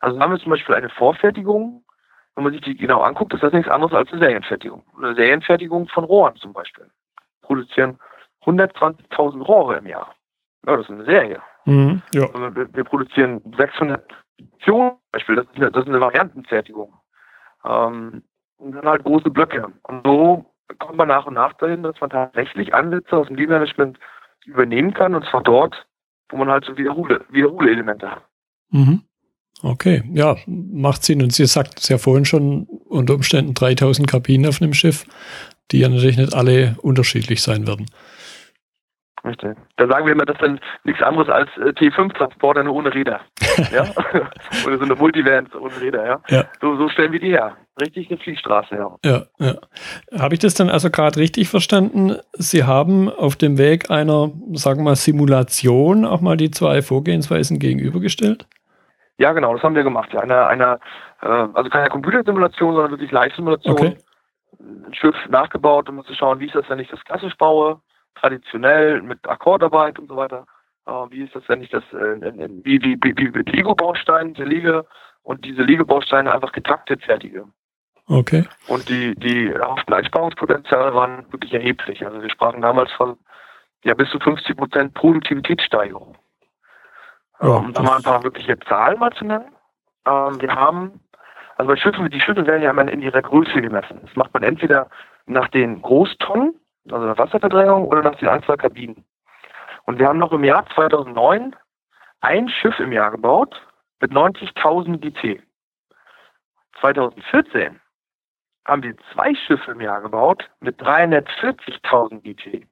Also 0.00 0.18
haben 0.20 0.32
wir 0.32 0.40
zum 0.40 0.50
Beispiel 0.50 0.74
eine 0.74 0.90
Vorfertigung, 0.90 1.84
wenn 2.34 2.44
man 2.44 2.52
sich 2.52 2.62
die 2.62 2.76
genau 2.76 3.02
anguckt, 3.02 3.34
ist 3.34 3.42
das 3.42 3.52
nichts 3.52 3.70
anderes 3.70 3.94
als 3.94 4.10
eine 4.10 4.20
Serienfertigung. 4.20 4.84
Eine 4.96 5.14
Serienfertigung 5.14 5.88
von 5.88 6.04
Rohren 6.04 6.36
zum 6.36 6.52
Beispiel. 6.52 6.90
Produzieren 7.42 7.98
120.000 8.44 9.42
Rohre 9.42 9.78
im 9.78 9.86
Jahr. 9.86 10.14
Ja, 10.66 10.76
das 10.76 10.86
ist 10.86 10.90
eine 10.90 11.04
Serie. 11.04 11.40
Mhm, 11.64 12.02
ja. 12.14 12.22
Also 12.22 12.56
wir, 12.56 12.74
wir, 12.74 12.84
produzieren 12.84 13.40
600 13.58 14.02
Editionen 14.38 14.92
zum 14.92 15.10
Beispiel. 15.12 15.36
Das 15.36 15.46
ist 15.46 15.56
eine, 15.56 15.70
das 15.70 15.82
ist 15.84 15.88
eine 15.88 16.00
Variantenfertigung. 16.00 16.92
Ähm, 17.64 18.22
und 18.58 18.72
dann 18.72 18.84
halt 18.84 19.04
große 19.04 19.30
Blöcke. 19.30 19.66
Und 19.82 20.06
so 20.06 20.46
kommt 20.78 20.96
man 20.96 21.08
nach 21.08 21.26
und 21.26 21.34
nach 21.34 21.52
dahin, 21.54 21.82
dass 21.82 22.00
man 22.00 22.10
tatsächlich 22.10 22.72
Ansätze 22.74 23.16
aus 23.16 23.26
dem 23.26 23.36
Lean-Management 23.36 23.98
übernehmen 24.46 24.94
kann, 24.94 25.14
und 25.14 25.24
zwar 25.26 25.42
dort, 25.42 25.86
wo 26.30 26.36
man 26.36 26.48
halt 26.48 26.64
so 26.64 26.76
Wiederhole, 26.76 27.24
Wiederhole-Elemente 27.30 28.10
hat. 28.10 28.22
Mhm. 28.70 29.02
Okay, 29.62 30.02
ja, 30.12 30.36
macht 30.46 31.04
Sinn. 31.04 31.22
Und 31.22 31.32
Sie 31.32 31.46
sagt 31.46 31.78
es 31.78 31.88
ja 31.88 31.98
vorhin 31.98 32.24
schon, 32.24 32.66
unter 32.88 33.14
Umständen 33.14 33.54
3000 33.54 34.08
Kabinen 34.08 34.46
auf 34.46 34.60
einem 34.60 34.74
Schiff, 34.74 35.06
die 35.70 35.80
ja 35.80 35.88
natürlich 35.88 36.16
nicht 36.16 36.34
alle 36.34 36.76
unterschiedlich 36.82 37.42
sein 37.42 37.66
werden. 37.66 37.86
Richtig. 39.24 39.56
Da 39.76 39.86
sagen 39.86 40.06
wir 40.06 40.12
immer, 40.12 40.24
das 40.24 40.38
sind 40.38 40.60
nichts 40.82 41.00
anderes 41.00 41.28
als 41.28 41.48
äh, 41.56 41.70
T5-Transporter 41.70 42.64
nur 42.64 42.74
ohne 42.74 42.92
Räder. 42.92 43.20
ja? 43.72 43.84
Oder 44.66 44.78
so 44.78 44.84
eine 44.84 44.96
Multivans 44.96 45.54
ohne 45.54 45.80
Räder, 45.80 46.04
ja. 46.04 46.20
ja. 46.28 46.44
So, 46.60 46.76
so 46.76 46.88
stellen 46.88 47.12
wir 47.12 47.20
die 47.20 47.30
her. 47.30 47.56
Richtig 47.80 48.10
eine 48.10 48.18
Fließstraße, 48.18 48.74
ja. 48.74 48.96
Ja, 49.04 49.22
ja. 49.38 49.54
Habe 50.18 50.34
ich 50.34 50.40
das 50.40 50.54
dann 50.54 50.70
also 50.70 50.90
gerade 50.90 51.18
richtig 51.18 51.48
verstanden? 51.48 52.16
Sie 52.32 52.64
haben 52.64 53.08
auf 53.08 53.36
dem 53.36 53.58
Weg 53.58 53.90
einer, 53.92 54.32
sagen 54.54 54.80
wir 54.80 54.84
mal, 54.84 54.96
Simulation 54.96 56.04
auch 56.04 56.20
mal 56.20 56.36
die 56.36 56.50
zwei 56.50 56.82
Vorgehensweisen 56.82 57.60
gegenübergestellt? 57.60 58.46
Ja, 59.18 59.32
genau, 59.32 59.54
das 59.54 59.62
haben 59.62 59.76
wir 59.76 59.84
gemacht. 59.84 60.12
Ja. 60.12 60.20
Eine, 60.20 60.46
eine, 60.48 60.80
äh, 61.20 61.26
also 61.54 61.70
keine 61.70 61.90
Computersimulation, 61.90 62.74
sondern 62.74 62.90
wirklich 62.90 63.12
Live-Simulation. 63.12 63.72
Okay. 63.72 63.96
Ein 64.58 64.94
Schiff 64.94 65.14
nachgebaut, 65.28 65.88
um 65.88 66.04
zu 66.04 66.14
schauen, 66.14 66.40
wie 66.40 66.46
ist 66.46 66.56
das, 66.56 66.68
wenn 66.68 66.80
ich 66.80 66.88
das 66.88 67.02
klassisch 67.04 67.36
baue 67.36 67.80
traditionell 68.14 69.02
mit 69.02 69.26
Akkordarbeit 69.28 69.98
und 69.98 70.08
so 70.08 70.16
weiter. 70.16 70.46
Äh, 70.86 70.90
wie 71.10 71.22
ist 71.22 71.34
das, 71.34 71.42
wenn 71.48 71.62
ich 71.62 71.70
das 71.70 71.84
äh, 71.92 72.20
wie, 72.64 72.82
wie, 72.82 72.98
wie, 73.02 73.16
wie 73.16 73.30
mit 73.30 73.50
Lego-Bausteinen 73.50 74.34
zerlege 74.34 74.86
und 75.22 75.44
diese 75.44 75.62
Lego-Bausteine 75.62 76.32
einfach 76.32 76.52
getaktet 76.52 77.02
fertige? 77.02 77.46
Okay. 78.08 78.44
Und 78.66 78.88
die, 78.88 79.14
die 79.14 79.48
erhofften 79.48 79.94
Einsparungspotenziale 79.94 80.94
waren 80.94 81.24
wirklich 81.30 81.54
erheblich. 81.54 82.04
Also 82.04 82.20
wir 82.20 82.30
sprachen 82.30 82.60
damals 82.60 82.90
von 82.92 83.16
ja 83.84 83.94
bis 83.94 84.10
zu 84.10 84.18
50 84.18 84.56
Prozent 84.56 84.94
Produktivitätssteigerung. 84.94 86.16
Ja, 87.40 87.48
um 87.48 87.72
da 87.72 87.82
mal 87.82 87.96
ein 87.96 88.02
paar 88.02 88.22
wirkliche 88.22 88.58
Zahlen 88.60 88.98
mal 88.98 89.12
zu 89.12 89.24
nennen. 89.24 89.52
Ähm, 90.06 90.40
wir 90.40 90.54
haben, 90.54 91.00
also 91.56 91.68
bei 91.68 91.76
Schiffen, 91.76 92.08
die 92.10 92.20
Schiffe 92.20 92.46
werden 92.46 92.62
ja 92.62 92.70
immer 92.70 92.90
in 92.90 93.02
ihrer 93.02 93.22
Größe 93.22 93.60
gemessen. 93.60 94.00
Das 94.02 94.14
macht 94.16 94.32
man 94.34 94.42
entweder 94.42 94.88
nach 95.26 95.48
den 95.48 95.82
Großtonnen, 95.82 96.54
also 96.90 97.06
der 97.06 97.18
Wasserverdrängung, 97.18 97.86
oder 97.86 98.02
nach 98.02 98.16
den 98.16 98.28
Anzahl 98.28 98.56
Kabinen. 98.56 99.04
Und 99.84 99.98
wir 99.98 100.08
haben 100.08 100.18
noch 100.18 100.32
im 100.32 100.44
Jahr 100.44 100.64
2009 100.74 101.54
ein 102.20 102.48
Schiff 102.48 102.78
im 102.78 102.92
Jahr 102.92 103.10
gebaut 103.10 103.54
mit 104.00 104.12
90.000 104.12 104.98
GT. 104.98 105.42
2014 106.80 107.80
haben 108.66 108.82
wir 108.82 108.94
zwei 109.12 109.34
Schiffe 109.34 109.72
im 109.72 109.80
Jahr 109.80 110.00
gebaut 110.00 110.48
mit 110.60 110.80
340.000 110.80 112.20
GT. 112.22 112.66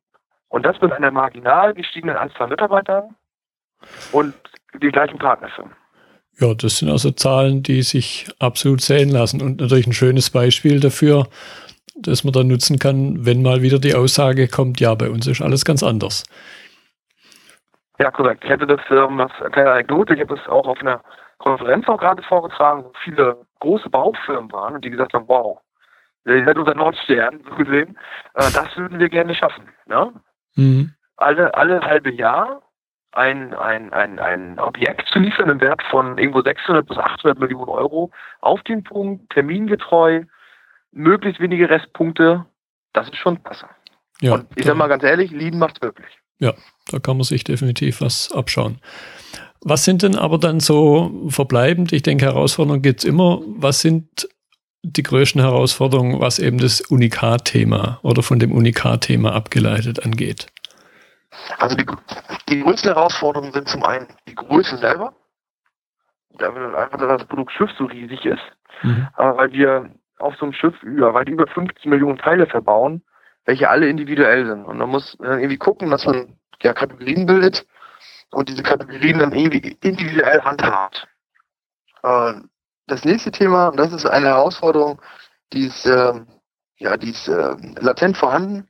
Und 0.48 0.64
das 0.64 0.80
mit 0.80 0.92
einer 0.92 1.10
marginal 1.10 1.74
gestiegenen 1.74 2.16
Anzahl 2.16 2.48
Mitarbeitern 2.48 3.14
und 4.12 4.34
die 4.80 4.88
gleichen 4.88 5.18
Partnerfirmen. 5.18 5.74
Ja, 6.38 6.54
das 6.54 6.78
sind 6.78 6.90
also 6.90 7.10
Zahlen, 7.10 7.62
die 7.62 7.82
sich 7.82 8.28
absolut 8.38 8.80
sehen 8.80 9.10
lassen 9.10 9.42
und 9.42 9.60
natürlich 9.60 9.86
ein 9.86 9.92
schönes 9.92 10.30
Beispiel 10.30 10.80
dafür, 10.80 11.28
dass 12.02 12.24
man 12.24 12.32
da 12.32 12.42
nutzen 12.42 12.78
kann, 12.78 13.24
wenn 13.24 13.42
mal 13.42 13.62
wieder 13.62 13.78
die 13.78 13.94
Aussage 13.94 14.48
kommt, 14.48 14.80
ja, 14.80 14.94
bei 14.94 15.10
uns 15.10 15.26
ist 15.26 15.40
alles 15.40 15.64
ganz 15.64 15.82
anders. 15.82 16.24
Ja, 17.98 18.10
korrekt. 18.10 18.44
Ich 18.44 18.50
hätte 18.50 18.66
das, 18.66 18.80
ähm, 18.90 19.20
als 19.20 19.32
kleine 19.52 19.72
Anekdote, 19.72 20.14
ich 20.14 20.20
habe 20.20 20.34
das 20.34 20.48
auch 20.48 20.66
auf 20.66 20.80
einer 20.80 21.02
Konferenz 21.38 21.86
auch 21.88 21.98
gerade 21.98 22.22
vorgetragen, 22.22 22.84
wo 22.84 22.92
viele 23.04 23.36
große 23.60 23.90
Baufirmen 23.90 24.50
waren 24.52 24.74
und 24.74 24.84
die 24.84 24.90
gesagt 24.90 25.12
haben, 25.12 25.28
wow, 25.28 25.60
ihr 26.26 26.44
seid 26.44 26.56
unser 26.56 26.74
Nordstern, 26.74 27.40
so 27.48 27.54
gesehen, 27.56 27.98
äh, 28.34 28.50
das 28.54 28.76
würden 28.76 28.98
wir 28.98 29.08
gerne 29.08 29.34
schaffen. 29.34 29.68
Ne? 29.86 30.12
Mhm. 30.56 30.94
Alle, 31.16 31.54
alle 31.54 31.80
halbe 31.82 32.10
Jahr 32.10 32.62
ein, 33.12 33.54
ein, 33.54 33.92
ein, 33.92 34.18
ein 34.18 34.58
Objekt 34.58 35.08
zu 35.08 35.18
liefern 35.18 35.50
im 35.50 35.60
Wert 35.60 35.82
von 35.90 36.16
irgendwo 36.16 36.42
600 36.42 36.86
bis 36.86 36.96
800 36.96 37.38
Millionen 37.38 37.68
Euro 37.68 38.10
auf 38.40 38.62
den 38.62 38.84
Punkt, 38.84 39.30
termingetreu, 39.30 40.22
möglichst 40.92 41.40
wenige 41.40 41.68
Restpunkte, 41.68 42.46
das 42.92 43.08
ist 43.08 43.16
schon 43.16 43.40
besser. 43.42 43.68
Ja, 44.20 44.34
Und 44.34 44.46
ich 44.56 44.64
sag 44.64 44.76
mal 44.76 44.88
ganz 44.88 45.02
ehrlich, 45.02 45.30
Lean 45.30 45.58
macht's 45.58 45.80
möglich. 45.80 46.08
Ja, 46.38 46.54
da 46.90 46.98
kann 46.98 47.16
man 47.16 47.24
sich 47.24 47.44
definitiv 47.44 48.00
was 48.00 48.32
abschauen. 48.32 48.80
Was 49.62 49.84
sind 49.84 50.02
denn 50.02 50.16
aber 50.16 50.38
dann 50.38 50.60
so 50.60 51.28
verbleibend? 51.28 51.92
Ich 51.92 52.02
denke, 52.02 52.24
Herausforderungen 52.24 52.82
gibt's 52.82 53.04
immer. 53.04 53.40
Was 53.46 53.80
sind 53.80 54.28
die 54.82 55.02
größten 55.02 55.40
Herausforderungen, 55.42 56.20
was 56.20 56.38
eben 56.38 56.58
das 56.58 56.80
Unikat-Thema 56.80 58.00
oder 58.02 58.22
von 58.22 58.38
dem 58.38 58.52
Unikat-Thema 58.52 59.34
abgeleitet 59.34 60.04
angeht? 60.04 60.46
Also 61.58 61.76
die, 61.76 61.86
die 62.48 62.62
größten 62.62 62.92
Herausforderungen 62.92 63.52
sind 63.52 63.68
zum 63.68 63.84
einen 63.84 64.06
die 64.26 64.34
Größe 64.34 64.78
selber, 64.78 65.14
einfach, 66.38 66.98
dass 66.98 67.18
das 67.18 67.24
Produkt 67.26 67.52
Schiff 67.52 67.70
so 67.76 67.84
riesig 67.84 68.24
ist, 68.24 68.40
mhm. 68.82 69.08
aber 69.14 69.36
weil 69.36 69.52
wir 69.52 69.90
auf 70.20 70.36
so 70.36 70.46
einem 70.46 70.52
Schiff 70.52 70.82
über, 70.82 71.24
die 71.24 71.32
über 71.32 71.46
50 71.46 71.86
Millionen 71.86 72.18
Teile 72.18 72.46
verbauen, 72.46 73.02
welche 73.44 73.68
alle 73.68 73.88
individuell 73.88 74.46
sind. 74.46 74.64
Und 74.64 74.78
man 74.78 74.88
muss 74.88 75.16
irgendwie 75.20 75.56
gucken, 75.56 75.90
dass 75.90 76.06
man 76.06 76.36
ja 76.62 76.72
Kategorien 76.72 77.26
bildet 77.26 77.66
und 78.30 78.48
diese 78.48 78.62
Kategorien 78.62 79.18
dann 79.18 79.32
irgendwie 79.32 79.76
individuell 79.82 80.42
handhabt. 80.42 81.08
Äh, 82.02 82.34
das 82.86 83.04
nächste 83.04 83.30
Thema, 83.30 83.68
und 83.68 83.76
das 83.78 83.92
ist 83.92 84.06
eine 84.06 84.26
Herausforderung, 84.26 85.00
die 85.52 85.66
ist, 85.66 85.86
äh, 85.86 86.14
ja, 86.76 86.96
die 86.96 87.10
ist 87.10 87.28
äh, 87.28 87.56
latent 87.80 88.16
vorhanden, 88.16 88.68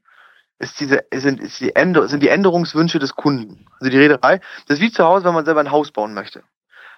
ist 0.59 0.79
diese, 0.79 1.05
sind, 1.13 1.41
ist 1.41 1.59
die 1.61 1.75
Änder 1.75 2.07
sind 2.07 2.23
die 2.23 2.29
Änderungswünsche 2.29 2.99
des 2.99 3.17
Kunden. 3.17 3.67
Also 3.81 3.91
die 3.91 3.99
Reederei, 3.99 4.41
das 4.67 4.79
ist 4.79 4.83
wie 4.83 4.93
zu 4.93 5.05
Hause, 5.05 5.25
wenn 5.25 5.35
man 5.35 5.47
selber 5.47 5.61
ein 5.61 5.71
Haus 5.71 5.91
bauen 5.91 6.13
möchte. 6.13 6.43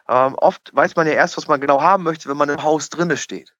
Ähm, 0.08 0.34
oft 0.34 0.74
weiß 0.74 0.96
man 0.96 1.06
ja 1.06 1.12
erst, 1.12 1.36
was 1.36 1.46
man 1.46 1.60
genau 1.60 1.80
haben 1.80 2.02
möchte, 2.02 2.28
wenn 2.28 2.36
man 2.36 2.48
im 2.48 2.62
Haus 2.62 2.90
drinne 2.90 3.16
steht. 3.16 3.54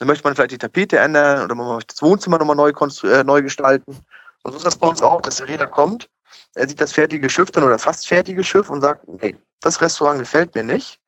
Dann 0.00 0.08
möchte 0.08 0.24
man 0.24 0.34
vielleicht 0.34 0.50
die 0.50 0.58
Tapete 0.58 0.98
ändern 0.98 1.44
oder 1.44 1.54
man 1.54 1.74
möchte 1.74 1.94
das 1.94 2.02
Wohnzimmer 2.02 2.38
nochmal 2.38 2.56
neu, 2.56 2.72
äh, 3.04 3.22
neu 3.22 3.42
gestalten. 3.42 3.96
Und 4.42 4.52
so 4.52 4.56
ist 4.56 4.66
das 4.66 4.76
bei 4.76 4.88
uns 4.88 5.02
auch, 5.02 5.20
dass 5.20 5.36
der 5.36 5.48
Räder 5.48 5.66
kommt, 5.66 6.08
er 6.54 6.68
sieht 6.68 6.80
das 6.80 6.92
fertige 6.92 7.28
Schiff 7.28 7.50
dann 7.50 7.64
oder 7.64 7.78
fast 7.78 8.08
fertige 8.08 8.42
Schiff 8.42 8.70
und 8.70 8.80
sagt, 8.80 9.06
hey, 9.18 9.36
das 9.60 9.80
Restaurant 9.80 10.18
gefällt 10.18 10.54
mir 10.54 10.64
nicht. 10.64 10.98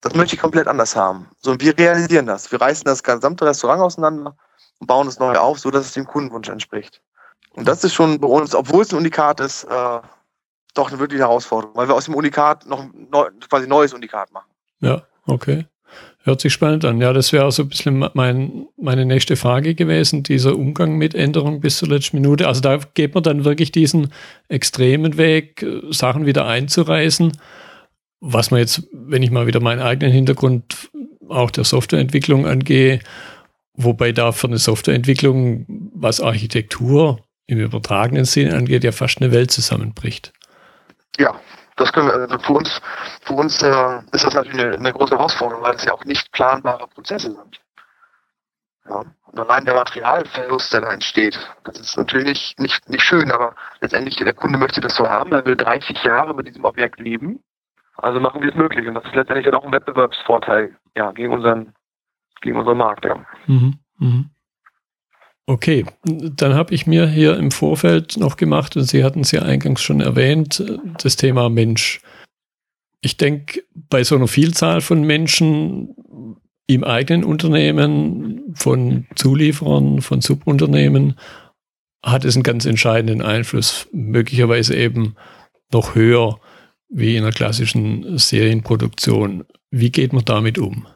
Das 0.00 0.14
möchte 0.14 0.36
ich 0.36 0.40
komplett 0.40 0.68
anders 0.68 0.94
haben. 0.94 1.28
So, 1.40 1.50
und 1.50 1.60
wir 1.60 1.76
realisieren 1.76 2.26
das. 2.26 2.50
Wir 2.52 2.60
reißen 2.60 2.84
das 2.84 3.02
gesamte 3.02 3.44
Restaurant 3.44 3.82
auseinander 3.82 4.36
und 4.78 4.86
bauen 4.86 5.08
es 5.08 5.18
neu 5.18 5.36
auf, 5.36 5.58
so 5.58 5.70
dass 5.70 5.86
es 5.86 5.92
dem 5.92 6.06
Kundenwunsch 6.06 6.48
entspricht. 6.48 7.02
Und 7.54 7.66
das 7.66 7.82
ist 7.82 7.94
schon 7.94 8.20
bei 8.20 8.28
uns, 8.28 8.54
obwohl 8.54 8.82
es 8.82 8.92
ein 8.92 8.96
Unikat 8.98 9.40
ist, 9.40 9.64
äh, 9.64 10.00
doch 10.74 10.88
eine 10.88 10.98
wirkliche 11.00 11.24
Herausforderung, 11.24 11.74
weil 11.74 11.88
wir 11.88 11.94
aus 11.94 12.04
dem 12.04 12.14
Unikat 12.14 12.66
noch 12.66 12.80
ein 12.80 13.08
neu, 13.10 13.28
quasi 13.48 13.66
neues 13.66 13.92
Unikat 13.92 14.30
machen. 14.32 14.48
Ja, 14.78 15.02
okay. 15.26 15.66
Hört 16.24 16.40
sich 16.40 16.52
spannend 16.52 16.84
an. 16.84 17.00
Ja, 17.00 17.12
das 17.12 17.32
wäre 17.32 17.46
auch 17.46 17.52
so 17.52 17.62
ein 17.62 17.68
bisschen 17.68 18.04
mein, 18.14 18.66
meine 18.76 19.06
nächste 19.06 19.36
Frage 19.36 19.74
gewesen, 19.74 20.24
dieser 20.24 20.56
Umgang 20.56 20.98
mit 20.98 21.14
Änderungen 21.14 21.60
bis 21.60 21.78
zur 21.78 21.88
letzten 21.88 22.20
Minute. 22.20 22.48
Also 22.48 22.60
da 22.60 22.78
geht 22.94 23.14
man 23.14 23.22
dann 23.22 23.44
wirklich 23.44 23.72
diesen 23.72 24.12
extremen 24.48 25.16
Weg, 25.16 25.64
Sachen 25.90 26.26
wieder 26.26 26.46
einzureißen. 26.46 27.32
Was 28.20 28.50
man 28.50 28.60
jetzt, 28.60 28.82
wenn 28.92 29.22
ich 29.22 29.30
mal 29.30 29.46
wieder 29.46 29.60
meinen 29.60 29.80
eigenen 29.80 30.12
Hintergrund 30.12 30.90
auch 31.28 31.50
der 31.50 31.64
Softwareentwicklung 31.64 32.46
angehe, 32.46 32.98
wobei 33.74 34.12
da 34.12 34.32
für 34.32 34.48
eine 34.48 34.58
Softwareentwicklung, 34.58 35.66
was 35.94 36.20
Architektur 36.20 37.20
im 37.46 37.58
übertragenen 37.60 38.24
Sinn 38.24 38.52
angeht, 38.52 38.84
ja 38.84 38.92
fast 38.92 39.22
eine 39.22 39.32
Welt 39.32 39.50
zusammenbricht. 39.50 40.32
Ja, 41.18 41.40
das 41.80 41.92
können 41.92 42.08
wir, 42.08 42.14
also 42.14 42.38
für 42.38 42.52
uns, 42.52 42.80
für 43.22 43.34
uns 43.34 43.62
äh, 43.62 44.00
ist 44.12 44.24
das 44.24 44.34
natürlich 44.34 44.60
eine, 44.60 44.74
eine 44.76 44.92
große 44.92 45.16
Herausforderung, 45.16 45.62
weil 45.62 45.74
es 45.74 45.84
ja 45.84 45.92
auch 45.92 46.04
nicht 46.04 46.30
planbare 46.32 46.86
Prozesse 46.88 47.30
sind. 47.30 47.60
Ja. 48.88 49.04
Und 49.26 49.38
allein 49.38 49.64
der 49.64 49.74
Materialverlust, 49.74 50.72
der 50.72 50.80
da 50.80 50.92
entsteht, 50.92 51.38
das 51.64 51.78
ist 51.78 51.96
natürlich 51.96 52.54
nicht, 52.58 52.88
nicht 52.88 53.02
schön, 53.02 53.30
aber 53.30 53.54
letztendlich 53.80 54.16
der 54.16 54.32
Kunde 54.32 54.58
möchte 54.58 54.80
das 54.80 54.96
so 54.96 55.08
haben, 55.08 55.32
er 55.32 55.44
will 55.44 55.56
30 55.56 56.02
Jahre 56.02 56.34
mit 56.34 56.48
diesem 56.48 56.64
Objekt 56.64 56.98
leben. 56.98 57.42
Also 57.96 58.20
machen 58.20 58.40
wir 58.40 58.50
es 58.50 58.54
möglich. 58.54 58.86
Und 58.86 58.94
das 58.94 59.04
ist 59.04 59.14
letztendlich 59.14 59.44
dann 59.44 59.54
auch 59.54 59.64
ein 59.64 59.72
Wettbewerbsvorteil, 59.72 60.76
ja, 60.96 61.10
gegen 61.12 61.32
unseren, 61.32 61.74
gegen 62.40 62.56
unseren 62.56 62.78
Markt, 62.78 63.04
ja. 63.04 63.16
Mhm, 63.46 63.78
mhm. 63.98 64.30
Okay, 65.48 65.86
dann 66.04 66.52
habe 66.52 66.74
ich 66.74 66.86
mir 66.86 67.08
hier 67.08 67.38
im 67.38 67.50
Vorfeld 67.50 68.18
noch 68.18 68.36
gemacht, 68.36 68.76
und 68.76 68.84
Sie 68.84 69.02
hatten 69.02 69.20
es 69.20 69.30
ja 69.30 69.40
eingangs 69.40 69.80
schon 69.80 70.02
erwähnt, 70.02 70.62
das 71.02 71.16
Thema 71.16 71.48
Mensch. 71.48 72.02
Ich 73.00 73.16
denke, 73.16 73.62
bei 73.74 74.04
so 74.04 74.16
einer 74.16 74.28
Vielzahl 74.28 74.82
von 74.82 75.04
Menschen 75.04 75.96
im 76.66 76.84
eigenen 76.84 77.24
Unternehmen, 77.24 78.52
von 78.56 79.06
Zulieferern, 79.14 80.02
von 80.02 80.20
Subunternehmen, 80.20 81.18
hat 82.04 82.26
es 82.26 82.36
einen 82.36 82.42
ganz 82.42 82.66
entscheidenden 82.66 83.22
Einfluss, 83.22 83.88
möglicherweise 83.90 84.76
eben 84.76 85.16
noch 85.72 85.94
höher 85.94 86.38
wie 86.90 87.16
in 87.16 87.22
einer 87.22 87.32
klassischen 87.32 88.18
Serienproduktion. 88.18 89.46
Wie 89.70 89.90
geht 89.90 90.12
man 90.12 90.26
damit 90.26 90.58
um? 90.58 90.86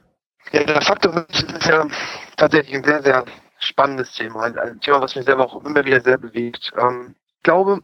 Ja, 0.52 0.62
der 0.64 0.82
Faktor 0.82 1.25
ist 1.30 1.66
ja 1.66 1.88
tatsächlich 2.37 2.75
ein 2.75 2.85
sehr, 2.85 3.02
sehr 3.02 3.25
spannendes 3.64 4.12
Thema, 4.14 4.42
ein 4.42 4.81
Thema, 4.81 5.00
was 5.00 5.16
mich 5.16 5.25
selber 5.25 5.45
auch 5.45 5.64
immer 5.64 5.85
wieder 5.85 6.00
sehr 6.00 6.19
bewegt. 6.19 6.73
Ähm, 6.78 7.14
ich 7.37 7.42
glaube, 7.42 7.81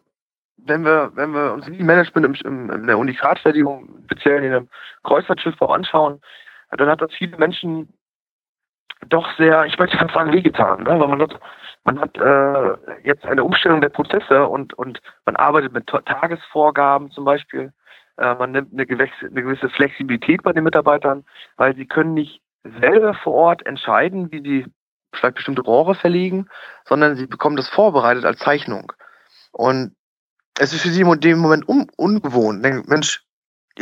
wenn 0.57 0.85
wir, 0.85 1.13
wenn 1.15 1.33
wir 1.33 1.53
uns 1.53 1.67
die 1.67 1.83
Management 1.83 2.27
im, 2.27 2.69
im, 2.69 2.71
in 2.71 2.87
der 2.87 2.99
Unikatfertigung, 2.99 3.89
speziell 4.07 4.43
in 4.43 4.53
einem 4.53 4.69
Kreuzfahrtschiffbau 5.05 5.67
anschauen, 5.73 6.21
dann 6.71 6.89
hat 6.89 7.01
das 7.01 7.13
viele 7.15 7.37
Menschen 7.39 7.89
doch 9.07 9.29
sehr, 9.37 9.65
ich 9.65 9.79
möchte 9.79 9.97
fast 9.97 10.15
sagen, 10.15 10.33
wehgetan, 10.33 10.83
ne? 10.83 10.99
weil 10.99 11.09
man 11.09 11.23
hat, 11.23 11.39
man 11.85 12.01
hat 12.01 12.17
äh, 12.19 12.99
jetzt 13.05 13.25
eine 13.25 13.45
Umstellung 13.45 13.81
der 13.81 13.91
Prozesse 13.91 14.47
und, 14.49 14.75
und 14.75 15.01
man 15.25 15.37
arbeitet 15.37 15.73
mit 15.73 15.87
Tagesvorgaben 15.87 17.11
zum 17.13 17.25
Beispiel. 17.25 17.73
Äh, 18.17 18.35
man 18.35 18.53
nimmt 18.53 18.73
eine 18.73 18.87
gewisse, 18.87 19.13
eine 19.23 19.43
gewisse 19.43 19.69
Flexibilität 19.71 20.43
bei 20.43 20.53
den 20.53 20.65
Mitarbeitern, 20.65 21.25
weil 21.57 21.77
sie 21.77 21.87
können 21.87 22.15
nicht 22.15 22.43
selber 22.81 23.15
vor 23.15 23.35
Ort 23.35 23.67
entscheiden, 23.67 24.33
wie 24.33 24.43
sie 24.43 24.67
vielleicht 25.13 25.37
bestimmte 25.37 25.63
Rohre 25.63 25.95
verlegen, 25.95 26.49
sondern 26.87 27.17
sie 27.17 27.27
bekommen 27.27 27.57
das 27.57 27.69
vorbereitet 27.69 28.25
als 28.25 28.39
Zeichnung. 28.39 28.93
Und 29.53 29.95
es 30.59 30.73
ist 30.73 30.83
für 30.83 30.91
sie 30.91 31.03
in 31.03 31.21
dem 31.21 31.39
Moment 31.39 31.69
un 31.69 31.91
ungewohnt. 31.97 32.65
Denken, 32.65 32.89
Mensch, 32.89 33.25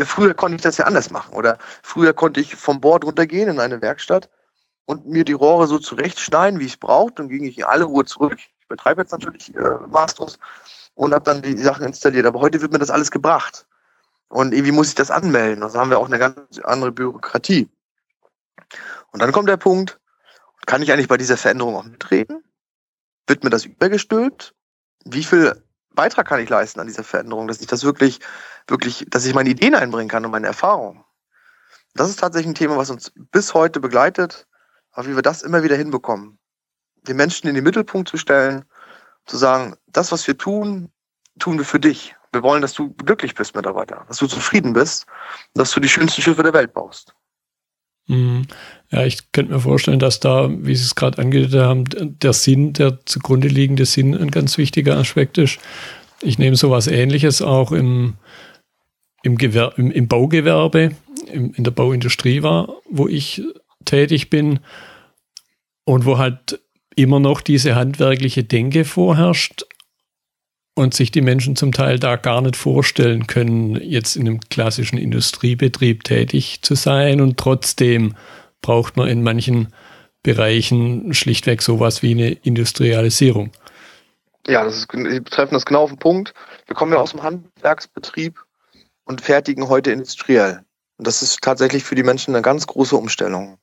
früher 0.04 0.34
konnte 0.34 0.56
ich 0.56 0.62
das 0.62 0.76
ja 0.76 0.84
anders 0.84 1.10
machen. 1.10 1.34
Oder 1.34 1.58
früher 1.82 2.12
konnte 2.12 2.40
ich 2.40 2.54
vom 2.54 2.80
Bord 2.80 3.04
runtergehen 3.04 3.48
in 3.48 3.60
eine 3.60 3.80
Werkstatt 3.80 4.30
und 4.84 5.06
mir 5.06 5.24
die 5.24 5.32
Rohre 5.32 5.66
so 5.66 5.78
zurechtschneiden, 5.78 6.60
wie 6.60 6.66
ich 6.66 6.72
es 6.72 6.78
brauche. 6.78 7.12
Dann 7.14 7.28
ging 7.28 7.44
ich 7.44 7.58
in 7.58 7.64
alle 7.64 7.84
Ruhe 7.84 8.04
zurück. 8.04 8.36
Ich 8.36 8.68
betreibe 8.68 9.02
jetzt 9.02 9.12
natürlich 9.12 9.54
äh, 9.54 9.78
Masters 9.88 10.38
und 10.94 11.14
habe 11.14 11.24
dann 11.24 11.42
die 11.42 11.56
Sachen 11.58 11.86
installiert. 11.86 12.26
Aber 12.26 12.40
heute 12.40 12.60
wird 12.60 12.72
mir 12.72 12.78
das 12.78 12.90
alles 12.90 13.10
gebracht. 13.10 13.66
Und 14.28 14.52
irgendwie 14.52 14.72
muss 14.72 14.88
ich 14.88 14.94
das 14.94 15.10
anmelden. 15.10 15.62
Also 15.62 15.78
haben 15.78 15.90
wir 15.90 15.98
auch 15.98 16.06
eine 16.06 16.18
ganz 16.18 16.58
andere 16.64 16.92
Bürokratie. 16.92 17.68
Und 19.12 19.22
dann 19.22 19.32
kommt 19.32 19.48
der 19.48 19.56
Punkt, 19.56 19.98
Kann 20.64 20.82
ich 20.82 20.92
eigentlich 20.92 21.08
bei 21.08 21.16
dieser 21.16 21.36
Veränderung 21.36 21.76
auch 21.76 21.84
mitreden? 21.84 22.42
Wird 23.26 23.44
mir 23.44 23.50
das 23.50 23.64
übergestülpt? 23.64 24.54
Wie 25.04 25.24
viel 25.24 25.62
Beitrag 25.90 26.26
kann 26.26 26.40
ich 26.40 26.48
leisten 26.48 26.80
an 26.80 26.86
dieser 26.86 27.04
Veränderung, 27.04 27.48
dass 27.48 27.60
ich 27.60 27.66
das 27.66 27.84
wirklich, 27.84 28.20
wirklich, 28.66 29.06
dass 29.08 29.26
ich 29.26 29.34
meine 29.34 29.50
Ideen 29.50 29.74
einbringen 29.74 30.08
kann 30.08 30.24
und 30.24 30.30
meine 30.30 30.46
Erfahrungen? 30.46 31.04
Das 31.94 32.10
ist 32.10 32.20
tatsächlich 32.20 32.50
ein 32.50 32.54
Thema, 32.54 32.76
was 32.76 32.90
uns 32.90 33.12
bis 33.14 33.54
heute 33.54 33.80
begleitet, 33.80 34.46
aber 34.92 35.08
wie 35.08 35.14
wir 35.14 35.22
das 35.22 35.42
immer 35.42 35.62
wieder 35.62 35.76
hinbekommen. 35.76 36.38
Den 37.02 37.16
Menschen 37.16 37.48
in 37.48 37.54
den 37.54 37.64
Mittelpunkt 37.64 38.08
zu 38.08 38.16
stellen, 38.16 38.64
zu 39.26 39.36
sagen, 39.36 39.76
das, 39.86 40.12
was 40.12 40.26
wir 40.26 40.36
tun, 40.36 40.92
tun 41.38 41.58
wir 41.58 41.64
für 41.64 41.80
dich. 41.80 42.14
Wir 42.32 42.42
wollen, 42.42 42.62
dass 42.62 42.74
du 42.74 42.92
glücklich 42.94 43.34
bist, 43.34 43.54
Mitarbeiter, 43.54 44.04
dass 44.08 44.18
du 44.18 44.26
zufrieden 44.26 44.72
bist, 44.72 45.06
dass 45.54 45.70
du 45.70 45.80
die 45.80 45.88
schönsten 45.88 46.22
Schiffe 46.22 46.42
der 46.42 46.52
Welt 46.52 46.74
baust. 46.74 47.14
Mhm. 48.08 48.46
Ja, 48.90 49.04
ich 49.04 49.32
könnte 49.32 49.52
mir 49.52 49.60
vorstellen, 49.60 49.98
dass 49.98 50.20
da, 50.20 50.48
wie 50.50 50.74
Sie 50.74 50.84
es 50.84 50.94
gerade 50.94 51.18
angedeutet 51.18 51.60
haben, 51.60 51.84
der 52.20 52.32
Sinn, 52.32 52.72
der 52.72 53.04
zugrunde 53.04 53.48
liegende 53.48 53.84
Sinn 53.84 54.14
ein 54.14 54.30
ganz 54.30 54.58
wichtiger 54.58 54.96
Aspekt 54.96 55.38
ist. 55.38 55.58
Ich 56.22 56.38
nehme 56.38 56.56
sowas 56.56 56.86
ähnliches 56.86 57.42
auch 57.42 57.72
im, 57.72 58.14
im, 59.22 59.36
Gewer 59.36 59.74
im, 59.76 59.90
im 59.90 60.08
Baugewerbe, 60.08 60.92
im, 61.32 61.52
in 61.54 61.64
der 61.64 61.72
Bauindustrie 61.72 62.42
war, 62.42 62.68
wo 62.88 63.08
ich 63.08 63.42
tätig 63.84 64.30
bin 64.30 64.60
und 65.84 66.04
wo 66.06 66.18
halt 66.18 66.60
immer 66.94 67.20
noch 67.20 67.40
diese 67.40 67.74
handwerkliche 67.74 68.44
Denke 68.44 68.84
vorherrscht 68.84 69.66
und 70.76 70.92
sich 70.92 71.10
die 71.10 71.22
Menschen 71.22 71.56
zum 71.56 71.72
Teil 71.72 71.98
da 71.98 72.16
gar 72.16 72.42
nicht 72.42 72.54
vorstellen 72.54 73.26
können, 73.26 73.80
jetzt 73.82 74.14
in 74.14 74.28
einem 74.28 74.40
klassischen 74.40 74.98
Industriebetrieb 74.98 76.04
tätig 76.04 76.60
zu 76.62 76.74
sein 76.74 77.20
und 77.20 77.38
trotzdem 77.38 78.14
braucht 78.60 78.96
man 78.96 79.08
in 79.08 79.22
manchen 79.22 79.72
Bereichen 80.22 81.14
schlichtweg 81.14 81.62
sowas 81.62 82.02
wie 82.02 82.10
eine 82.10 82.30
Industrialisierung. 82.30 83.52
Ja, 84.46 84.64
das 84.64 84.76
ist, 84.76 84.88
Sie 84.92 85.20
betreffen 85.20 85.54
das 85.54 85.64
genau 85.64 85.82
auf 85.82 85.90
den 85.90 85.98
Punkt. 85.98 86.34
Wir 86.66 86.76
kommen 86.76 86.92
ja 86.92 86.98
aus 86.98 87.12
dem 87.12 87.22
Handwerksbetrieb 87.22 88.38
und 89.04 89.22
fertigen 89.22 89.68
heute 89.68 89.92
industriell. 89.92 90.60
Und 90.98 91.06
das 91.06 91.22
ist 91.22 91.40
tatsächlich 91.40 91.84
für 91.84 91.94
die 91.94 92.02
Menschen 92.02 92.34
eine 92.34 92.42
ganz 92.42 92.66
große 92.66 92.96
Umstellung. 92.96 93.58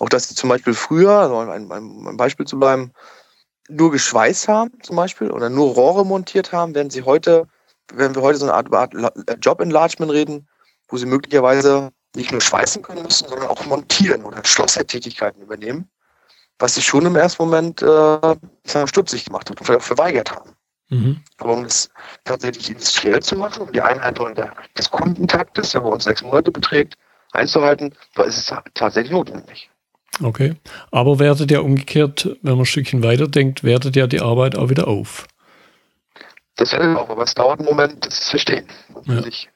Auch 0.00 0.08
dass 0.08 0.28
sie 0.28 0.34
zum 0.34 0.48
Beispiel 0.48 0.74
früher, 0.74 1.12
also 1.12 1.38
ein, 1.38 1.70
ein, 1.70 2.06
ein 2.08 2.16
Beispiel 2.16 2.46
zu 2.46 2.58
bleiben, 2.58 2.92
nur 3.68 3.90
geschweißt 3.90 4.48
haben 4.48 4.72
zum 4.82 4.96
Beispiel 4.96 5.30
oder 5.30 5.50
nur 5.50 5.74
Rohre 5.74 6.04
montiert 6.04 6.52
haben, 6.52 6.74
werden 6.74 6.90
sie 6.90 7.02
heute, 7.02 7.46
wenn 7.92 8.14
wir 8.14 8.22
heute 8.22 8.38
so 8.38 8.46
eine 8.46 8.54
Art, 8.54 8.72
Art 8.72 9.44
Job 9.44 9.60
Enlargement 9.60 10.12
reden, 10.12 10.48
wo 10.88 10.96
sie 10.96 11.06
möglicherweise 11.06 11.90
nicht 12.14 12.32
nur 12.32 12.40
schweißen 12.40 12.82
können 12.82 13.02
müssen, 13.02 13.28
sondern 13.28 13.48
auch 13.48 13.64
montieren 13.66 14.24
oder 14.24 14.44
Schlossertätigkeiten 14.44 15.42
übernehmen, 15.42 15.88
was 16.58 16.74
sie 16.74 16.82
schon 16.82 17.06
im 17.06 17.16
ersten 17.16 17.42
Moment 17.42 17.82
äh, 17.82 18.36
stutzig 18.86 19.26
gemacht 19.26 19.50
hat 19.50 19.58
und 19.58 19.66
vielleicht 19.66 19.82
auch 19.82 19.86
verweigert 19.86 20.32
haben. 20.32 20.56
Mhm. 20.88 21.20
Aber 21.38 21.54
um 21.54 21.64
es 21.64 21.90
tatsächlich 22.24 22.70
industriell 22.70 23.20
zu 23.20 23.36
machen, 23.36 23.62
um 23.62 23.72
die 23.72 23.82
Einhaltung 23.82 24.34
der, 24.34 24.54
des 24.78 24.90
Kundentaktes, 24.90 25.72
der 25.72 25.80
bei 25.80 25.88
uns 25.88 26.04
sechs 26.04 26.22
Monate 26.22 26.52
beträgt, 26.52 26.96
einzuhalten, 27.32 27.94
da 28.14 28.22
ist 28.22 28.38
es 28.38 28.54
tatsächlich 28.74 29.12
notwendig. 29.12 29.70
Okay. 30.22 30.54
Aber 30.90 31.18
wertet 31.18 31.50
ja 31.50 31.60
umgekehrt, 31.60 32.36
wenn 32.42 32.52
man 32.52 32.62
ein 32.62 32.66
Stückchen 32.66 33.02
weiterdenkt, 33.02 33.64
wertet 33.64 33.96
ja 33.96 34.06
die 34.06 34.20
Arbeit 34.20 34.56
auch 34.56 34.70
wieder 34.70 34.88
auf. 34.88 35.26
Das 36.56 36.72
hält 36.72 36.96
auch, 36.96 37.10
aber 37.10 37.24
es 37.24 37.34
dauert 37.34 37.60
einen 37.60 37.68
Moment, 37.68 38.04
das 38.06 38.20
zu 38.20 38.30
verstehen. 38.30 38.66
Ja. 39.04 39.22
Sich 39.22 39.48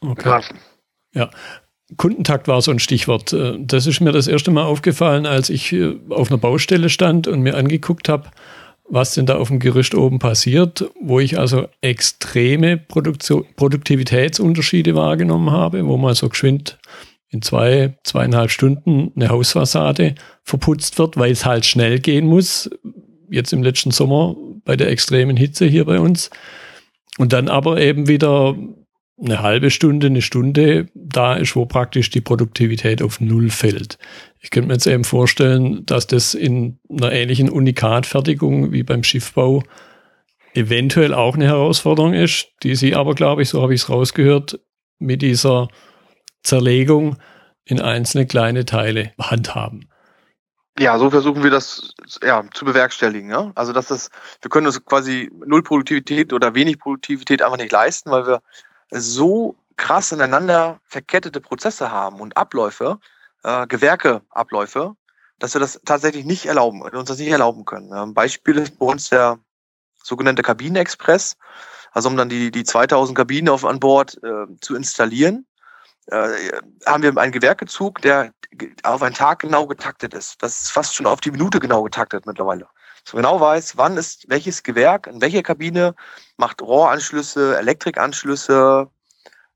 okay. 0.00 0.14
Begreifen. 0.14 0.58
Ja. 1.12 1.30
Kundentakt 1.96 2.46
war 2.46 2.62
so 2.62 2.70
ein 2.70 2.78
Stichwort. 2.78 3.32
Äh, 3.32 3.56
das 3.58 3.86
ist 3.86 4.00
mir 4.00 4.12
das 4.12 4.28
erste 4.28 4.52
Mal 4.52 4.64
aufgefallen, 4.64 5.26
als 5.26 5.50
ich 5.50 5.72
äh, 5.72 5.96
auf 6.10 6.30
einer 6.30 6.38
Baustelle 6.38 6.88
stand 6.88 7.26
und 7.26 7.40
mir 7.40 7.56
angeguckt 7.56 8.08
habe, 8.08 8.30
was 8.88 9.14
denn 9.14 9.26
da 9.26 9.36
auf 9.36 9.48
dem 9.48 9.58
Gerüst 9.58 9.94
oben 9.96 10.20
passiert, 10.20 10.88
wo 11.00 11.18
ich 11.18 11.38
also 11.38 11.68
extreme 11.80 12.76
Produktion, 12.76 13.44
Produktivitätsunterschiede 13.56 14.94
wahrgenommen 14.94 15.50
habe, 15.50 15.84
wo 15.84 15.96
man 15.96 16.14
so 16.14 16.28
geschwind 16.28 16.78
in 17.30 17.42
zwei, 17.42 17.96
zweieinhalb 18.04 18.50
Stunden 18.50 19.12
eine 19.14 19.28
Hausfassade 19.28 20.14
verputzt 20.42 20.98
wird, 20.98 21.16
weil 21.16 21.30
es 21.30 21.46
halt 21.46 21.64
schnell 21.64 22.00
gehen 22.00 22.26
muss. 22.26 22.68
Jetzt 23.30 23.52
im 23.52 23.62
letzten 23.62 23.92
Sommer 23.92 24.36
bei 24.64 24.76
der 24.76 24.90
extremen 24.90 25.36
Hitze 25.36 25.66
hier 25.66 25.84
bei 25.84 26.00
uns. 26.00 26.30
Und 27.18 27.32
dann 27.32 27.48
aber 27.48 27.80
eben 27.80 28.08
wieder 28.08 28.56
eine 29.22 29.42
halbe 29.42 29.70
Stunde, 29.70 30.06
eine 30.06 30.22
Stunde 30.22 30.88
da 30.94 31.34
ist, 31.34 31.54
wo 31.54 31.66
praktisch 31.66 32.10
die 32.10 32.20
Produktivität 32.20 33.02
auf 33.02 33.20
Null 33.20 33.50
fällt. 33.50 33.98
Ich 34.40 34.50
könnte 34.50 34.68
mir 34.68 34.74
jetzt 34.74 34.86
eben 34.86 35.04
vorstellen, 35.04 35.84
dass 35.86 36.06
das 36.06 36.34
in 36.34 36.78
einer 36.88 37.12
ähnlichen 37.12 37.50
Unikatfertigung 37.50 38.72
wie 38.72 38.82
beim 38.82 39.04
Schiffbau 39.04 39.62
eventuell 40.54 41.14
auch 41.14 41.34
eine 41.34 41.46
Herausforderung 41.46 42.14
ist, 42.14 42.48
die 42.62 42.74
Sie 42.74 42.94
aber, 42.94 43.14
glaube 43.14 43.42
ich, 43.42 43.50
so 43.50 43.62
habe 43.62 43.74
ich 43.74 43.82
es 43.82 43.90
rausgehört, 43.90 44.58
mit 44.98 45.22
dieser 45.22 45.68
Zerlegung 46.42 47.16
in 47.64 47.80
einzelne 47.80 48.26
kleine 48.26 48.64
Teile 48.64 49.12
handhaben. 49.18 49.88
Ja, 50.78 50.98
so 50.98 51.10
versuchen 51.10 51.42
wir 51.42 51.50
das 51.50 51.92
ja, 52.22 52.42
zu 52.54 52.64
bewerkstelligen. 52.64 53.30
Ja? 53.30 53.52
Also 53.54 53.72
dass 53.72 53.88
das, 53.88 54.10
wir 54.40 54.48
können 54.48 54.66
uns 54.66 54.84
quasi 54.84 55.30
null 55.44 55.62
Produktivität 55.62 56.32
oder 56.32 56.54
wenig 56.54 56.78
Produktivität 56.78 57.42
einfach 57.42 57.58
nicht 57.58 57.72
leisten, 57.72 58.10
weil 58.10 58.26
wir 58.26 58.40
so 58.90 59.56
krass 59.76 60.12
ineinander 60.12 60.80
verkettete 60.84 61.40
Prozesse 61.40 61.90
haben 61.90 62.20
und 62.20 62.36
Abläufe, 62.36 62.98
äh, 63.42 63.66
Gewerkeabläufe, 63.66 64.94
dass 65.38 65.54
wir 65.54 65.60
das 65.60 65.80
tatsächlich 65.84 66.24
nicht 66.24 66.46
erlauben, 66.46 66.82
uns 66.82 67.08
das 67.08 67.18
nicht 67.18 67.30
erlauben 67.30 67.64
können. 67.64 67.92
Ein 67.92 68.14
Beispiel 68.14 68.58
ist 68.58 68.78
bei 68.78 68.86
uns 68.86 69.08
der 69.08 69.38
sogenannte 70.02 70.42
Kabinenexpress. 70.42 71.36
Also 71.92 72.08
um 72.08 72.16
dann 72.16 72.28
die, 72.28 72.50
die 72.50 72.64
2000 72.64 73.16
Kabinen 73.16 73.48
auf, 73.48 73.64
an 73.64 73.80
Bord 73.80 74.18
äh, 74.22 74.46
zu 74.60 74.76
installieren, 74.76 75.46
haben 76.10 77.02
wir 77.02 77.16
einen 77.16 77.32
Gewerkezug, 77.32 78.00
der 78.02 78.32
auf 78.82 79.02
einen 79.02 79.14
Tag 79.14 79.40
genau 79.40 79.66
getaktet 79.66 80.14
ist. 80.14 80.42
Das 80.42 80.60
ist 80.62 80.72
fast 80.72 80.94
schon 80.94 81.06
auf 81.06 81.20
die 81.20 81.30
Minute 81.30 81.60
genau 81.60 81.82
getaktet 81.82 82.26
mittlerweile. 82.26 82.68
So 83.04 83.16
genau 83.16 83.40
weiß, 83.40 83.76
wann 83.76 83.96
ist 83.96 84.28
welches 84.28 84.62
Gewerk, 84.62 85.06
in 85.06 85.20
welcher 85.20 85.42
Kabine, 85.42 85.94
macht 86.36 86.60
Rohranschlüsse, 86.60 87.56
Elektrikanschlüsse, 87.58 88.88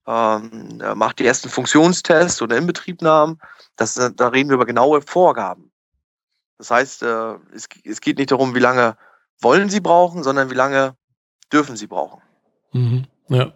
ähm, 0.06 0.82
macht 0.94 1.18
die 1.18 1.26
ersten 1.26 1.48
Funktionstests 1.48 2.40
oder 2.42 2.56
Inbetriebnahmen. 2.56 3.40
Das, 3.76 3.94
da 3.94 4.28
reden 4.28 4.50
wir 4.50 4.54
über 4.54 4.66
genaue 4.66 5.02
Vorgaben. 5.02 5.72
Das 6.58 6.70
heißt, 6.70 7.02
äh, 7.02 7.34
es, 7.54 7.68
es 7.84 8.00
geht 8.00 8.18
nicht 8.18 8.30
darum, 8.30 8.54
wie 8.54 8.60
lange 8.60 8.96
wollen 9.40 9.68
Sie 9.68 9.80
brauchen, 9.80 10.22
sondern 10.22 10.50
wie 10.50 10.54
lange 10.54 10.96
dürfen 11.52 11.76
Sie 11.76 11.86
brauchen. 11.86 12.22
Mhm. 12.72 13.06
Ja. 13.28 13.52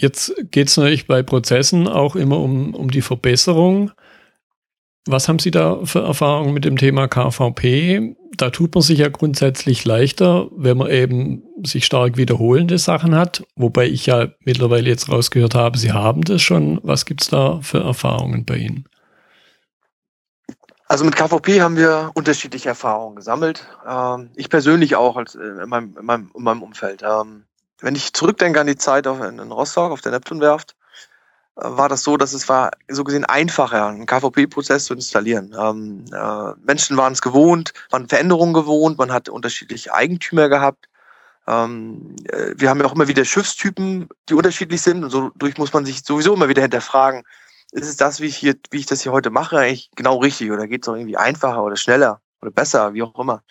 Jetzt 0.00 0.32
geht 0.50 0.68
es 0.68 0.78
natürlich 0.78 1.06
bei 1.06 1.22
Prozessen 1.22 1.86
auch 1.86 2.16
immer 2.16 2.38
um, 2.38 2.74
um 2.74 2.90
die 2.90 3.02
Verbesserung. 3.02 3.90
Was 5.06 5.28
haben 5.28 5.38
Sie 5.38 5.50
da 5.50 5.84
für 5.84 6.00
Erfahrungen 6.00 6.54
mit 6.54 6.64
dem 6.64 6.78
Thema 6.78 7.06
KVP? 7.06 8.16
Da 8.38 8.48
tut 8.48 8.74
man 8.74 8.80
sich 8.80 8.98
ja 8.98 9.10
grundsätzlich 9.10 9.84
leichter, 9.84 10.48
wenn 10.56 10.78
man 10.78 10.90
eben 10.90 11.42
sich 11.66 11.84
stark 11.84 12.16
wiederholende 12.16 12.78
Sachen 12.78 13.14
hat. 13.14 13.44
Wobei 13.56 13.88
ich 13.88 14.06
ja 14.06 14.28
mittlerweile 14.42 14.88
jetzt 14.88 15.10
rausgehört 15.10 15.54
habe, 15.54 15.76
Sie 15.76 15.92
haben 15.92 16.22
das 16.22 16.40
schon. 16.40 16.80
Was 16.82 17.04
gibt 17.04 17.20
es 17.20 17.28
da 17.28 17.60
für 17.60 17.80
Erfahrungen 17.80 18.46
bei 18.46 18.56
Ihnen? 18.56 18.86
Also 20.88 21.04
mit 21.04 21.14
KVP 21.14 21.60
haben 21.60 21.76
wir 21.76 22.10
unterschiedliche 22.14 22.70
Erfahrungen 22.70 23.16
gesammelt. 23.16 23.68
Ähm, 23.86 24.30
ich 24.34 24.48
persönlich 24.48 24.96
auch 24.96 25.18
als, 25.18 25.34
äh, 25.34 25.62
in, 25.62 25.68
meinem, 25.68 25.94
in, 25.98 26.06
meinem, 26.06 26.30
in 26.34 26.42
meinem 26.42 26.62
Umfeld. 26.62 27.02
Wenn 27.80 27.94
ich 27.94 28.12
zurückdenke 28.12 28.60
an 28.60 28.66
die 28.66 28.76
Zeit 28.76 29.06
auf, 29.06 29.20
in 29.20 29.40
Rostock, 29.40 29.92
auf 29.92 30.00
der 30.00 30.12
Neptunwerft, 30.12 30.76
äh, 31.56 31.62
war 31.64 31.88
das 31.88 32.02
so, 32.02 32.16
dass 32.16 32.32
es 32.32 32.48
war 32.48 32.70
so 32.88 33.04
gesehen 33.04 33.24
einfacher, 33.24 33.86
einen 33.86 34.06
KVP-Prozess 34.06 34.86
zu 34.86 34.94
installieren. 34.94 35.54
Ähm, 35.58 36.04
äh, 36.12 36.52
Menschen 36.64 36.96
waren 36.96 37.12
es 37.12 37.22
gewohnt, 37.22 37.72
waren 37.90 38.08
Veränderungen 38.08 38.54
gewohnt, 38.54 38.98
man 38.98 39.12
hat 39.12 39.28
unterschiedliche 39.28 39.94
Eigentümer 39.94 40.48
gehabt. 40.48 40.88
Ähm, 41.46 42.16
äh, 42.30 42.54
wir 42.56 42.70
haben 42.70 42.80
ja 42.80 42.86
auch 42.86 42.94
immer 42.94 43.08
wieder 43.08 43.24
Schiffstypen, 43.24 44.08
die 44.28 44.34
unterschiedlich 44.34 44.82
sind 44.82 45.04
und 45.04 45.10
so 45.10 45.30
durch 45.36 45.58
muss 45.58 45.72
man 45.72 45.84
sich 45.84 46.04
sowieso 46.04 46.34
immer 46.34 46.48
wieder 46.48 46.62
hinterfragen, 46.62 47.24
ist 47.72 47.88
es 47.88 47.96
das, 47.96 48.20
wie 48.20 48.26
ich 48.26 48.36
hier, 48.36 48.56
wie 48.70 48.78
ich 48.78 48.86
das 48.86 49.02
hier 49.02 49.12
heute 49.12 49.30
mache, 49.30 49.58
eigentlich 49.58 49.90
genau 49.96 50.18
richtig 50.18 50.50
oder 50.50 50.66
geht 50.66 50.82
es 50.82 50.88
auch 50.88 50.96
irgendwie 50.96 51.16
einfacher 51.16 51.62
oder 51.62 51.76
schneller 51.76 52.20
oder 52.42 52.50
besser, 52.50 52.94
wie 52.94 53.02
auch 53.02 53.18
immer. 53.18 53.42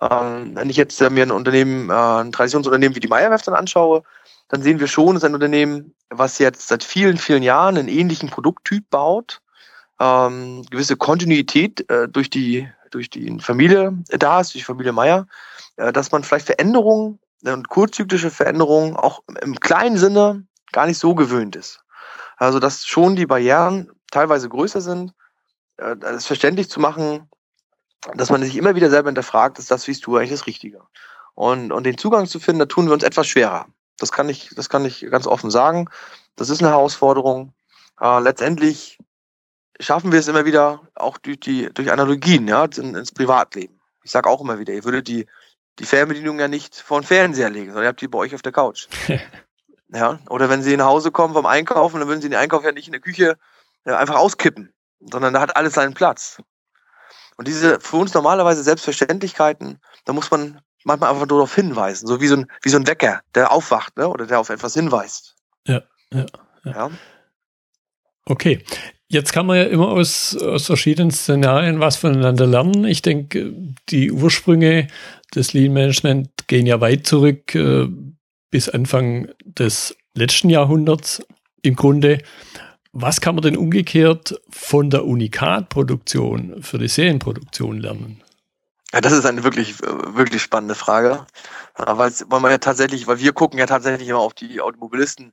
Ähm, 0.00 0.52
wenn 0.54 0.70
ich 0.70 0.76
jetzt 0.76 1.00
äh, 1.00 1.10
mir 1.10 1.24
ein 1.24 1.30
Unternehmen, 1.30 1.90
äh, 1.90 1.92
ein 1.92 2.32
Traditionsunternehmen 2.32 2.94
wie 2.94 3.00
die 3.00 3.08
Meierwerft 3.08 3.46
dann 3.46 3.54
anschaue, 3.54 4.02
dann 4.48 4.62
sehen 4.62 4.80
wir 4.80 4.86
schon, 4.86 5.16
es 5.16 5.22
ist 5.22 5.28
ein 5.28 5.34
Unternehmen, 5.34 5.94
was 6.10 6.38
jetzt 6.38 6.68
seit 6.68 6.84
vielen, 6.84 7.18
vielen 7.18 7.42
Jahren 7.42 7.76
einen 7.76 7.88
ähnlichen 7.88 8.30
Produkttyp 8.30 8.88
baut, 8.90 9.42
ähm, 10.00 10.64
gewisse 10.70 10.96
Kontinuität 10.96 11.88
äh, 11.90 12.08
durch 12.08 12.30
die 12.30 12.68
durch 12.90 13.10
die 13.10 13.38
Familie 13.40 13.92
da 14.08 14.40
ist, 14.40 14.54
durch 14.54 14.62
die 14.62 14.66
Familie 14.66 14.92
Meier, 14.92 15.26
äh, 15.76 15.92
dass 15.92 16.10
man 16.10 16.24
vielleicht 16.24 16.46
Veränderungen 16.46 17.18
äh, 17.44 17.52
und 17.52 17.68
kurzzyklische 17.68 18.30
Veränderungen 18.30 18.96
auch 18.96 19.22
im 19.42 19.58
kleinen 19.60 19.98
Sinne 19.98 20.46
gar 20.72 20.86
nicht 20.86 20.98
so 20.98 21.14
gewöhnt 21.14 21.56
ist. 21.56 21.80
Also 22.36 22.58
dass 22.60 22.86
schon 22.86 23.16
die 23.16 23.26
Barrieren 23.26 23.90
teilweise 24.10 24.48
größer 24.48 24.80
sind, 24.80 25.12
äh, 25.76 25.96
es 26.02 26.26
verständlich 26.26 26.70
zu 26.70 26.80
machen, 26.80 27.28
dass 28.14 28.30
man 28.30 28.42
sich 28.42 28.56
immer 28.56 28.74
wieder 28.74 28.90
selber 28.90 29.08
hinterfragt, 29.08 29.58
ist 29.58 29.70
das, 29.70 29.86
wie 29.88 29.92
du 29.92 30.16
eigentlich 30.16 30.30
das 30.30 30.46
Richtige? 30.46 30.82
Und, 31.34 31.72
und 31.72 31.84
den 31.84 31.98
Zugang 31.98 32.26
zu 32.26 32.40
finden, 32.40 32.60
da 32.60 32.66
tun 32.66 32.86
wir 32.86 32.92
uns 32.92 33.02
etwas 33.02 33.26
schwerer. 33.26 33.66
Das 33.98 34.12
kann 34.12 34.28
ich, 34.28 34.50
das 34.54 34.68
kann 34.68 34.84
ich 34.84 35.06
ganz 35.10 35.26
offen 35.26 35.50
sagen. 35.50 35.88
Das 36.36 36.50
ist 36.50 36.62
eine 36.62 36.70
Herausforderung. 36.70 37.52
Äh, 38.00 38.20
letztendlich 38.20 38.98
schaffen 39.80 40.12
wir 40.12 40.20
es 40.20 40.28
immer 40.28 40.44
wieder 40.44 40.80
auch 40.94 41.18
durch 41.18 41.40
die 41.40 41.72
durch 41.72 41.90
Analogien, 41.90 42.46
ja, 42.48 42.64
ins 42.64 43.12
Privatleben. 43.12 43.80
Ich 44.02 44.10
sage 44.10 44.28
auch 44.28 44.40
immer 44.40 44.58
wieder, 44.58 44.72
ihr 44.72 44.84
würdet 44.84 45.08
die 45.08 45.26
die 45.78 45.84
Fernbedienung 45.84 46.40
ja 46.40 46.48
nicht 46.48 46.74
vor 46.74 47.00
den 47.00 47.06
Fernseher 47.06 47.50
legen, 47.50 47.66
sondern 47.66 47.84
ihr 47.84 47.88
habt 47.88 48.00
die 48.00 48.08
bei 48.08 48.18
euch 48.18 48.34
auf 48.34 48.42
der 48.42 48.52
Couch. 48.52 48.88
ja, 49.88 50.18
oder 50.28 50.48
wenn 50.48 50.62
sie 50.62 50.76
nach 50.76 50.86
Hause 50.86 51.12
kommen 51.12 51.34
vom 51.34 51.46
Einkaufen, 51.46 52.00
dann 52.00 52.08
würden 52.08 52.20
sie 52.20 52.28
den 52.28 52.38
Einkauf 52.38 52.64
ja 52.64 52.72
nicht 52.72 52.88
in 52.88 52.92
der 52.92 53.00
Küche 53.00 53.38
ja, 53.84 53.96
einfach 53.96 54.16
auskippen, 54.16 54.72
sondern 55.00 55.34
da 55.34 55.40
hat 55.40 55.56
alles 55.56 55.74
seinen 55.74 55.94
Platz. 55.94 56.42
Und 57.38 57.48
diese 57.48 57.80
für 57.80 57.96
uns 57.96 58.12
normalerweise 58.12 58.62
Selbstverständlichkeiten, 58.62 59.78
da 60.04 60.12
muss 60.12 60.30
man 60.30 60.60
manchmal 60.84 61.10
einfach 61.10 61.26
nur 61.26 61.38
darauf 61.38 61.54
hinweisen, 61.54 62.06
so 62.06 62.20
wie 62.20 62.26
so 62.26 62.36
ein, 62.36 62.46
wie 62.62 62.68
so 62.68 62.76
ein 62.76 62.86
Wecker, 62.86 63.20
der 63.34 63.52
aufwacht, 63.52 63.96
ne? 63.96 64.08
oder 64.08 64.26
der 64.26 64.40
auf 64.40 64.50
etwas 64.50 64.74
hinweist. 64.74 65.36
Ja, 65.66 65.82
ja, 66.12 66.26
ja. 66.64 66.72
ja. 66.72 66.90
Okay. 68.26 68.62
Jetzt 69.10 69.32
kann 69.32 69.46
man 69.46 69.56
ja 69.56 69.64
immer 69.64 69.88
aus, 69.88 70.36
aus 70.36 70.66
verschiedenen 70.66 71.10
Szenarien 71.10 71.80
was 71.80 71.96
voneinander 71.96 72.46
lernen. 72.46 72.84
Ich 72.84 73.00
denke, 73.00 73.54
die 73.88 74.12
Ursprünge 74.12 74.88
des 75.34 75.54
Lean 75.54 75.72
Management 75.72 76.28
gehen 76.46 76.66
ja 76.66 76.82
weit 76.82 77.06
zurück 77.06 77.54
äh, 77.54 77.86
bis 78.50 78.68
Anfang 78.68 79.30
des 79.44 79.96
letzten 80.14 80.50
Jahrhunderts 80.50 81.22
im 81.62 81.74
Grunde. 81.74 82.18
Was 82.92 83.20
kann 83.20 83.34
man 83.34 83.42
denn 83.42 83.56
umgekehrt 83.56 84.40
von 84.48 84.90
der 84.90 85.04
Unikat-Produktion 85.04 86.62
für 86.62 86.78
die 86.78 86.88
Serienproduktion 86.88 87.78
lernen? 87.78 88.22
Ja, 88.92 89.02
das 89.02 89.12
ist 89.12 89.26
eine 89.26 89.44
wirklich, 89.44 89.80
wirklich 89.80 90.42
spannende 90.42 90.74
Frage. 90.74 91.26
Weil, 91.76 92.12
weil 92.26 92.40
man 92.40 92.50
ja 92.50 92.58
tatsächlich, 92.58 93.06
weil 93.06 93.18
wir 93.18 93.32
gucken 93.32 93.58
ja 93.58 93.66
tatsächlich 93.66 94.08
immer 94.08 94.20
auf 94.20 94.34
die 94.34 94.60
Automobilisten 94.60 95.32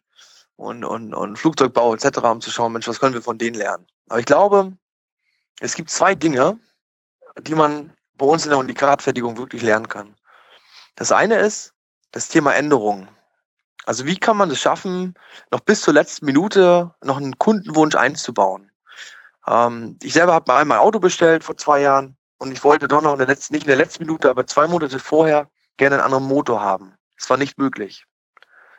und, 0.57 0.83
und, 0.83 1.13
und 1.13 1.37
Flugzeugbau 1.37 1.95
etc., 1.95 2.17
um 2.19 2.41
zu 2.41 2.51
schauen, 2.51 2.73
Mensch, 2.73 2.87
was 2.87 2.99
können 2.99 3.13
wir 3.13 3.21
von 3.21 3.37
denen 3.37 3.55
lernen? 3.55 3.87
Aber 4.09 4.19
ich 4.19 4.25
glaube, 4.25 4.73
es 5.59 5.75
gibt 5.75 5.89
zwei 5.89 6.15
Dinge, 6.15 6.59
die 7.41 7.55
man 7.55 7.93
bei 8.17 8.25
uns 8.25 8.43
in 8.43 8.49
der 8.49 8.59
Unikatfertigung 8.59 9.37
wirklich 9.37 9.61
lernen 9.61 9.87
kann. 9.87 10.15
Das 10.95 11.11
eine 11.11 11.35
ist 11.35 11.73
das 12.11 12.29
Thema 12.29 12.53
Änderungen. 12.53 13.07
Also 13.85 14.05
wie 14.05 14.17
kann 14.17 14.37
man 14.37 14.49
es 14.49 14.59
schaffen, 14.59 15.13
noch 15.51 15.59
bis 15.59 15.81
zur 15.81 15.93
letzten 15.93 16.25
Minute 16.25 16.93
noch 17.03 17.17
einen 17.17 17.37
Kundenwunsch 17.37 17.95
einzubauen? 17.95 18.71
Ähm, 19.47 19.97
ich 20.01 20.13
selber 20.13 20.33
habe 20.33 20.51
mal 20.51 20.61
einmal 20.61 20.79
Auto 20.79 20.99
bestellt 20.99 21.43
vor 21.43 21.57
zwei 21.57 21.81
Jahren 21.81 22.17
und 22.37 22.51
ich 22.51 22.63
wollte 22.63 22.87
doch 22.87 23.01
noch 23.01 23.13
in 23.13 23.19
der 23.19 23.27
letzten, 23.27 23.53
nicht 23.53 23.63
in 23.63 23.69
der 23.69 23.77
letzten 23.77 24.03
Minute, 24.03 24.29
aber 24.29 24.47
zwei 24.47 24.67
Monate 24.67 24.99
vorher 24.99 25.49
gerne 25.77 25.95
einen 25.95 26.03
anderen 26.03 26.25
Motor 26.25 26.61
haben. 26.61 26.95
Es 27.17 27.29
war 27.29 27.37
nicht 27.37 27.57
möglich. 27.57 28.05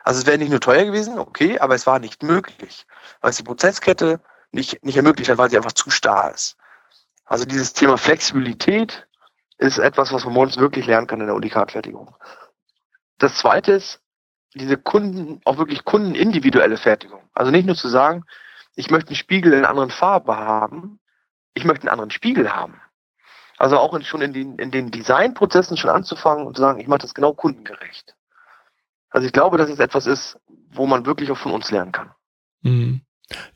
Also 0.02 0.20
es 0.20 0.26
wäre 0.26 0.38
nicht 0.38 0.50
nur 0.50 0.60
teuer 0.60 0.84
gewesen, 0.84 1.18
okay, 1.18 1.58
aber 1.58 1.74
es 1.74 1.86
war 1.86 1.98
nicht 1.98 2.22
möglich, 2.22 2.86
weil 3.20 3.30
es 3.30 3.36
die 3.36 3.42
Prozesskette 3.42 4.20
nicht, 4.52 4.84
nicht 4.84 4.96
ermöglicht 4.96 5.30
hat, 5.30 5.38
weil 5.38 5.50
sie 5.50 5.56
einfach 5.56 5.72
zu 5.72 5.90
starr 5.90 6.32
ist. 6.32 6.56
Also 7.24 7.44
dieses 7.44 7.72
Thema 7.72 7.98
Flexibilität 7.98 9.06
ist 9.58 9.78
etwas, 9.78 10.12
was 10.12 10.24
man 10.24 10.34
morgens 10.34 10.58
wirklich 10.58 10.86
lernen 10.86 11.06
kann 11.06 11.20
in 11.20 11.26
der 11.26 11.34
Unikatfertigung. 11.34 12.14
Das 13.18 13.36
zweite 13.36 13.72
ist, 13.72 14.00
diese 14.56 14.76
Kunden, 14.76 15.40
auch 15.44 15.58
wirklich 15.58 15.84
kundenindividuelle 15.84 16.76
Fertigung. 16.76 17.20
Also 17.34 17.50
nicht 17.50 17.66
nur 17.66 17.76
zu 17.76 17.88
sagen, 17.88 18.24
ich 18.74 18.90
möchte 18.90 19.10
einen 19.10 19.16
Spiegel 19.16 19.52
in 19.52 19.58
einer 19.60 19.70
anderen 19.70 19.90
Farbe 19.90 20.36
haben, 20.36 20.98
ich 21.54 21.64
möchte 21.64 21.82
einen 21.82 21.90
anderen 21.90 22.10
Spiegel 22.10 22.54
haben. 22.54 22.80
Also 23.58 23.78
auch 23.78 23.94
in, 23.94 24.02
schon 24.02 24.20
in 24.20 24.32
den, 24.32 24.58
in 24.58 24.70
den 24.70 24.90
Designprozessen 24.90 25.76
schon 25.76 25.90
anzufangen 25.90 26.46
und 26.46 26.56
zu 26.56 26.62
sagen, 26.62 26.80
ich 26.80 26.88
mache 26.88 27.00
das 27.00 27.14
genau 27.14 27.32
kundengerecht. 27.32 28.14
Also 29.10 29.26
ich 29.26 29.32
glaube, 29.32 29.56
dass 29.56 29.70
es 29.70 29.78
etwas 29.78 30.06
ist, 30.06 30.38
wo 30.70 30.86
man 30.86 31.06
wirklich 31.06 31.30
auch 31.30 31.38
von 31.38 31.52
uns 31.52 31.70
lernen 31.70 31.92
kann. 31.92 32.10
Mhm. 32.62 33.00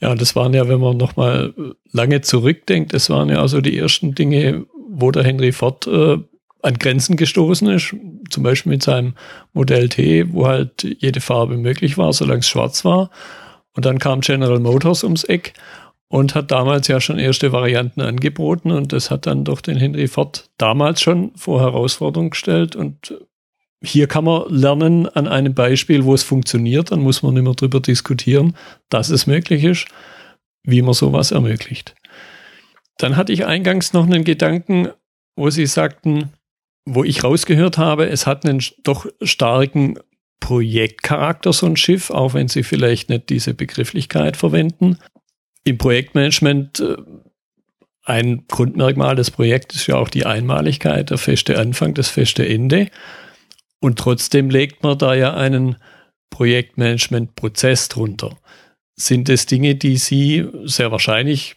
Ja, 0.00 0.14
das 0.14 0.34
waren 0.34 0.54
ja, 0.54 0.68
wenn 0.68 0.80
man 0.80 0.96
nochmal 0.96 1.54
lange 1.92 2.22
zurückdenkt, 2.22 2.92
das 2.92 3.10
waren 3.10 3.28
ja 3.28 3.40
also 3.40 3.60
die 3.60 3.78
ersten 3.78 4.14
Dinge, 4.14 4.66
wo 4.88 5.10
der 5.10 5.22
Henry 5.22 5.52
Ford 5.52 5.86
äh, 5.86 6.18
an 6.62 6.78
Grenzen 6.78 7.16
gestoßen 7.16 7.68
ist, 7.68 7.94
zum 8.28 8.42
Beispiel 8.42 8.70
mit 8.70 8.82
seinem 8.82 9.14
Modell 9.52 9.88
T, 9.88 10.32
wo 10.32 10.46
halt 10.46 10.82
jede 10.82 11.20
Farbe 11.20 11.56
möglich 11.56 11.98
war, 11.98 12.12
solange 12.12 12.40
es 12.40 12.48
schwarz 12.48 12.84
war. 12.84 13.10
Und 13.74 13.86
dann 13.86 13.98
kam 13.98 14.20
General 14.20 14.58
Motors 14.58 15.04
ums 15.04 15.24
Eck 15.24 15.54
und 16.08 16.34
hat 16.34 16.50
damals 16.50 16.88
ja 16.88 17.00
schon 17.00 17.18
erste 17.18 17.52
Varianten 17.52 18.00
angeboten 18.00 18.72
und 18.72 18.92
das 18.92 19.10
hat 19.10 19.26
dann 19.26 19.44
doch 19.44 19.60
den 19.60 19.76
Henry 19.76 20.08
Ford 20.08 20.50
damals 20.58 21.00
schon 21.00 21.30
vor 21.36 21.60
Herausforderungen 21.60 22.30
gestellt 22.30 22.74
und 22.74 23.14
hier 23.82 24.08
kann 24.08 24.24
man 24.24 24.42
lernen 24.50 25.08
an 25.08 25.26
einem 25.26 25.54
Beispiel, 25.54 26.04
wo 26.04 26.12
es 26.12 26.22
funktioniert, 26.22 26.90
dann 26.90 27.00
muss 27.00 27.22
man 27.22 27.34
nicht 27.34 27.44
mehr 27.44 27.54
drüber 27.54 27.80
diskutieren, 27.80 28.56
dass 28.90 29.08
es 29.08 29.26
möglich 29.26 29.64
ist, 29.64 29.86
wie 30.64 30.82
man 30.82 30.92
sowas 30.92 31.30
ermöglicht. 31.30 31.94
Dann 32.98 33.16
hatte 33.16 33.32
ich 33.32 33.46
eingangs 33.46 33.92
noch 33.92 34.04
einen 34.04 34.24
Gedanken, 34.24 34.88
wo 35.36 35.48
Sie 35.48 35.64
sagten, 35.64 36.30
wo 36.94 37.04
ich 37.04 37.24
rausgehört 37.24 37.78
habe, 37.78 38.08
es 38.08 38.26
hat 38.26 38.44
einen 38.44 38.62
doch 38.82 39.06
starken 39.22 39.98
Projektcharakter, 40.40 41.52
so 41.52 41.66
ein 41.66 41.76
Schiff, 41.76 42.10
auch 42.10 42.34
wenn 42.34 42.48
Sie 42.48 42.62
vielleicht 42.62 43.10
nicht 43.10 43.28
diese 43.28 43.54
Begrifflichkeit 43.54 44.36
verwenden. 44.36 44.98
Im 45.64 45.78
Projektmanagement 45.78 46.80
äh, 46.80 46.96
ein 48.04 48.44
Grundmerkmal 48.48 49.14
des 49.14 49.30
Projekts 49.30 49.76
ist 49.76 49.86
ja 49.86 49.96
auch 49.96 50.08
die 50.08 50.26
Einmaligkeit, 50.26 51.10
der 51.10 51.18
feste 51.18 51.58
Anfang, 51.58 51.94
das 51.94 52.08
feste 52.08 52.48
Ende. 52.48 52.88
Und 53.80 53.98
trotzdem 53.98 54.50
legt 54.50 54.82
man 54.82 54.98
da 54.98 55.14
ja 55.14 55.34
einen 55.34 55.76
Projektmanagement-Prozess 56.30 57.88
drunter. 57.88 58.36
Sind 58.96 59.28
es 59.28 59.46
Dinge, 59.46 59.74
die 59.74 59.96
Sie 59.96 60.48
sehr 60.64 60.90
wahrscheinlich 60.90 61.56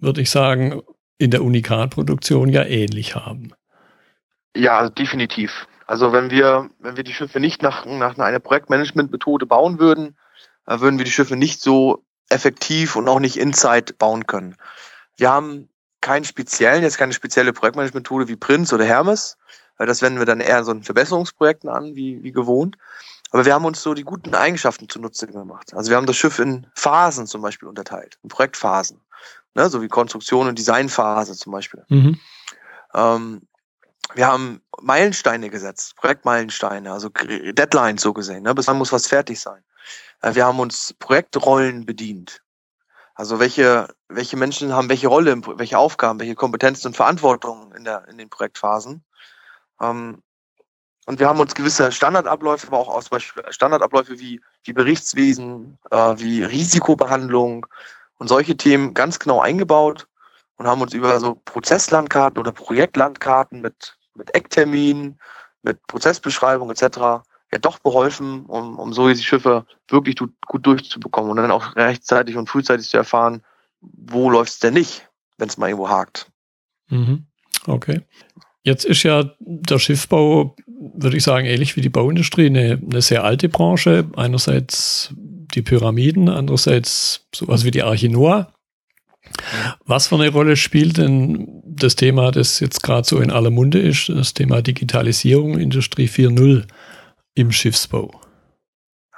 würde 0.00 0.22
ich 0.22 0.30
sagen, 0.30 0.82
in 1.18 1.30
der 1.30 1.44
Unikat-Produktion 1.44 2.48
ja 2.48 2.64
ähnlich 2.64 3.14
haben. 3.14 3.52
Ja, 4.56 4.88
definitiv. 4.88 5.66
Also 5.86 6.12
wenn 6.12 6.30
wir, 6.30 6.70
wenn 6.78 6.96
wir 6.96 7.04
die 7.04 7.14
Schiffe 7.14 7.40
nicht 7.40 7.62
nach, 7.62 7.84
nach 7.84 8.18
einer 8.18 8.38
Projektmanagement-Methode 8.38 9.46
bauen 9.46 9.78
würden, 9.78 10.16
äh, 10.66 10.80
würden 10.80 10.98
wir 10.98 11.04
die 11.04 11.10
Schiffe 11.10 11.36
nicht 11.36 11.60
so 11.60 12.04
effektiv 12.28 12.96
und 12.96 13.08
auch 13.08 13.20
nicht 13.20 13.36
inside 13.36 13.94
bauen 13.94 14.26
können. 14.26 14.56
Wir 15.16 15.30
haben 15.30 15.68
keinen 16.00 16.24
speziellen, 16.24 16.82
jetzt 16.82 16.98
keine 16.98 17.12
spezielle 17.12 17.52
Projektmanagement-Methode 17.52 18.28
wie 18.28 18.36
Prince 18.36 18.74
oder 18.74 18.84
Hermes, 18.84 19.36
weil 19.76 19.86
das 19.86 20.02
wenden 20.02 20.18
wir 20.18 20.26
dann 20.26 20.40
eher 20.40 20.62
so 20.64 20.72
in 20.72 20.82
Verbesserungsprojekten 20.82 21.68
an, 21.68 21.94
wie, 21.96 22.22
wie 22.22 22.32
gewohnt. 22.32 22.76
Aber 23.32 23.44
wir 23.44 23.54
haben 23.54 23.64
uns 23.64 23.82
so 23.82 23.94
die 23.94 24.04
guten 24.04 24.34
Eigenschaften 24.34 24.88
zunutze 24.88 25.26
gemacht. 25.26 25.74
Also 25.74 25.90
wir 25.90 25.96
haben 25.96 26.06
das 26.06 26.16
Schiff 26.16 26.38
in 26.38 26.66
Phasen 26.74 27.26
zum 27.26 27.42
Beispiel 27.42 27.68
unterteilt, 27.68 28.18
in 28.22 28.28
Projektphasen 28.28 29.00
ne, 29.54 29.68
so 29.68 29.82
wie 29.82 29.88
Konstruktion 29.88 30.48
und 30.48 30.58
Designphase 30.58 31.34
zum 31.34 31.52
Beispiel. 31.52 31.84
Mhm. 31.88 32.18
Ähm, 32.94 33.42
wir 34.14 34.26
haben 34.26 34.62
Meilensteine 34.80 35.50
gesetzt, 35.50 35.96
Projektmeilensteine, 35.96 36.92
also 36.92 37.08
Deadlines 37.08 38.02
so 38.02 38.12
gesehen. 38.12 38.42
Ne? 38.42 38.54
Bis 38.54 38.66
wann 38.66 38.78
muss 38.78 38.92
was 38.92 39.06
fertig 39.06 39.40
sein. 39.40 39.62
Äh, 40.22 40.34
wir 40.34 40.44
haben 40.44 40.60
uns 40.60 40.94
Projektrollen 40.98 41.86
bedient. 41.86 42.42
Also 43.14 43.38
welche, 43.38 43.88
welche 44.08 44.36
Menschen 44.36 44.72
haben 44.72 44.88
welche 44.88 45.08
Rolle, 45.08 45.40
welche 45.58 45.78
Aufgaben, 45.78 46.20
welche 46.20 46.34
Kompetenzen 46.34 46.88
und 46.88 46.96
Verantwortung 46.96 47.74
in, 47.74 47.84
der, 47.84 48.08
in 48.08 48.18
den 48.18 48.30
Projektphasen. 48.30 49.04
Ähm, 49.80 50.22
und 51.06 51.18
wir 51.18 51.28
haben 51.28 51.40
uns 51.40 51.54
gewisse 51.54 51.92
Standardabläufe, 51.92 52.68
aber 52.68 52.78
auch 52.78 52.88
aus 52.88 53.08
Beispiel 53.08 53.42
Standardabläufe 53.50 54.18
wie, 54.20 54.40
wie 54.64 54.72
Berichtswesen, 54.72 55.78
äh, 55.90 56.14
wie 56.18 56.44
Risikobehandlung, 56.44 57.66
und 58.20 58.28
solche 58.28 58.56
Themen 58.56 58.92
ganz 58.92 59.18
genau 59.18 59.40
eingebaut 59.40 60.06
und 60.56 60.66
haben 60.66 60.82
uns 60.82 60.92
über 60.92 61.18
so 61.20 61.40
Prozesslandkarten 61.46 62.38
oder 62.38 62.52
Projektlandkarten 62.52 63.62
mit, 63.62 63.96
mit 64.14 64.34
Eckterminen, 64.34 65.18
mit 65.62 65.86
Prozessbeschreibung 65.86 66.70
etc. 66.70 66.82
ja 67.52 67.58
doch 67.60 67.78
beholfen, 67.78 68.46
um, 68.46 68.78
um 68.78 68.92
so 68.92 69.08
diese 69.08 69.22
Schiffe 69.22 69.66
wirklich 69.88 70.16
gut, 70.16 70.32
gut 70.46 70.66
durchzubekommen 70.66 71.30
und 71.30 71.36
dann 71.36 71.50
auch 71.50 71.76
rechtzeitig 71.76 72.36
und 72.36 72.48
frühzeitig 72.48 72.88
zu 72.88 72.96
erfahren, 72.96 73.42
wo 73.80 74.30
läuft 74.30 74.52
es 74.52 74.58
denn 74.58 74.74
nicht, 74.74 75.08
wenn 75.38 75.48
es 75.48 75.58
mal 75.58 75.68
irgendwo 75.68 75.88
hakt. 75.88 76.30
Mhm. 76.88 77.26
Okay. 77.66 78.02
Jetzt 78.62 78.84
ist 78.84 79.02
ja 79.02 79.30
der 79.38 79.78
Schiffbau, 79.78 80.54
würde 80.66 81.16
ich 81.16 81.22
sagen, 81.22 81.46
ähnlich 81.46 81.76
wie 81.76 81.80
die 81.80 81.88
Bauindustrie, 81.88 82.46
eine, 82.46 82.80
eine 82.82 83.00
sehr 83.00 83.24
alte 83.24 83.48
Branche. 83.48 84.06
Einerseits 84.16 85.14
die 85.16 85.62
Pyramiden, 85.62 86.28
andererseits 86.28 87.26
sowas 87.34 87.64
wie 87.64 87.70
die 87.70 87.82
Arche 87.82 88.08
Noah. 88.08 88.52
Was 89.84 90.08
für 90.08 90.16
eine 90.16 90.28
Rolle 90.28 90.56
spielt 90.56 90.98
denn 90.98 91.59
das 91.82 91.96
Thema, 91.96 92.30
das 92.30 92.60
jetzt 92.60 92.82
gerade 92.82 93.06
so 93.06 93.18
in 93.18 93.30
aller 93.30 93.50
Munde 93.50 93.80
ist, 93.80 94.08
das 94.08 94.34
Thema 94.34 94.62
Digitalisierung, 94.62 95.58
Industrie 95.58 96.06
4.0 96.06 96.66
im 97.34 97.52
Schiffsbau? 97.52 98.20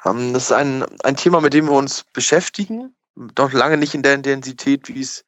Ähm, 0.05 0.33
das 0.33 0.45
ist 0.45 0.53
ein, 0.53 0.85
ein 1.05 1.17
Thema, 1.17 1.41
mit 1.41 1.53
dem 1.53 1.67
wir 1.67 1.73
uns 1.73 2.05
beschäftigen, 2.13 2.95
doch 3.35 3.53
lange 3.53 3.77
nicht 3.77 3.95
in 3.95 4.03
der 4.03 4.15
Intensität, 4.15 4.89
wie 4.89 5.01
es 5.01 5.25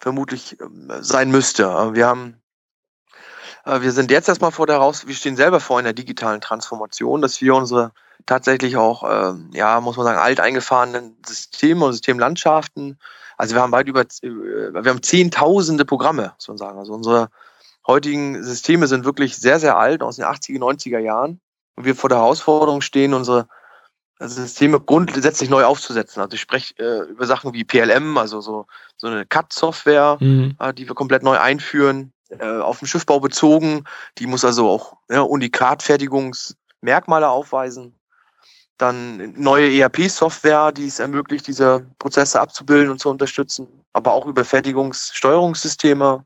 vermutlich 0.00 0.58
ähm, 0.60 0.90
sein 1.00 1.30
müsste. 1.30 1.64
Wir 1.94 2.06
haben 2.06 2.36
Äh, 3.64 3.82
wir 3.82 3.92
sind 3.92 4.10
jetzt 4.10 4.28
erstmal 4.28 4.52
vor 4.52 4.66
der 4.66 4.76
Heraus, 4.76 5.06
wir 5.06 5.14
stehen 5.14 5.36
selber 5.36 5.60
vor 5.60 5.78
einer 5.78 5.92
digitalen 5.92 6.40
Transformation, 6.40 7.22
dass 7.22 7.40
wir 7.40 7.54
unsere 7.54 7.92
tatsächlich 8.26 8.76
auch, 8.76 9.02
äh, 9.04 9.34
ja, 9.52 9.80
muss 9.80 9.96
man 9.96 10.06
sagen, 10.06 10.18
alt 10.18 10.40
eingefahrenen 10.40 11.16
Systeme 11.26 11.84
und 11.84 11.92
Systemlandschaften, 11.92 12.98
also 13.40 13.54
wir 13.54 13.62
haben 13.62 13.72
weit 13.72 13.88
über, 13.88 14.02
äh, 14.02 14.06
wir 14.22 14.90
haben 14.90 15.02
zehntausende 15.02 15.86
Programme, 15.86 16.34
muss 16.36 16.48
man 16.48 16.58
sagen. 16.58 16.78
Also 16.78 16.92
unsere 16.92 17.30
heutigen 17.86 18.44
Systeme 18.44 18.86
sind 18.86 19.06
wirklich 19.06 19.38
sehr, 19.38 19.58
sehr 19.58 19.78
alt, 19.78 20.02
aus 20.02 20.16
den 20.16 20.26
80er, 20.26 20.58
90er 20.58 20.98
Jahren. 20.98 21.40
Und 21.74 21.86
wir 21.86 21.96
vor 21.96 22.10
der 22.10 22.18
Herausforderung 22.18 22.82
stehen, 22.82 23.14
unsere 23.14 23.48
Systeme 24.18 24.78
grundsätzlich 24.78 25.48
neu 25.48 25.64
aufzusetzen. 25.64 26.20
Also 26.20 26.34
ich 26.34 26.42
spreche 26.42 26.74
äh, 26.78 27.08
über 27.08 27.24
Sachen 27.24 27.54
wie 27.54 27.64
PLM, 27.64 28.18
also 28.18 28.42
so, 28.42 28.66
so 28.98 29.06
eine 29.06 29.24
CAD-Software, 29.24 30.18
mhm. 30.20 30.56
äh, 30.58 30.74
die 30.74 30.86
wir 30.86 30.94
komplett 30.94 31.22
neu 31.22 31.38
einführen, 31.38 32.12
äh, 32.28 32.44
auf 32.44 32.80
den 32.80 32.88
Schiffbau 32.88 33.20
bezogen. 33.20 33.84
Die 34.18 34.26
muss 34.26 34.44
also 34.44 34.68
auch 34.68 34.98
ja, 35.08 35.22
Unikat-Fertigungsmerkmale 35.22 37.30
aufweisen. 37.30 37.98
Dann 38.80 39.34
neue 39.36 39.70
ERP-Software, 39.78 40.72
die 40.72 40.86
es 40.86 41.00
ermöglicht, 41.00 41.46
diese 41.46 41.86
Prozesse 41.98 42.40
abzubilden 42.40 42.90
und 42.90 42.98
zu 42.98 43.10
unterstützen, 43.10 43.68
aber 43.92 44.12
auch 44.12 44.24
über 44.24 44.42
Fertigungssteuerungssysteme. 44.42 46.24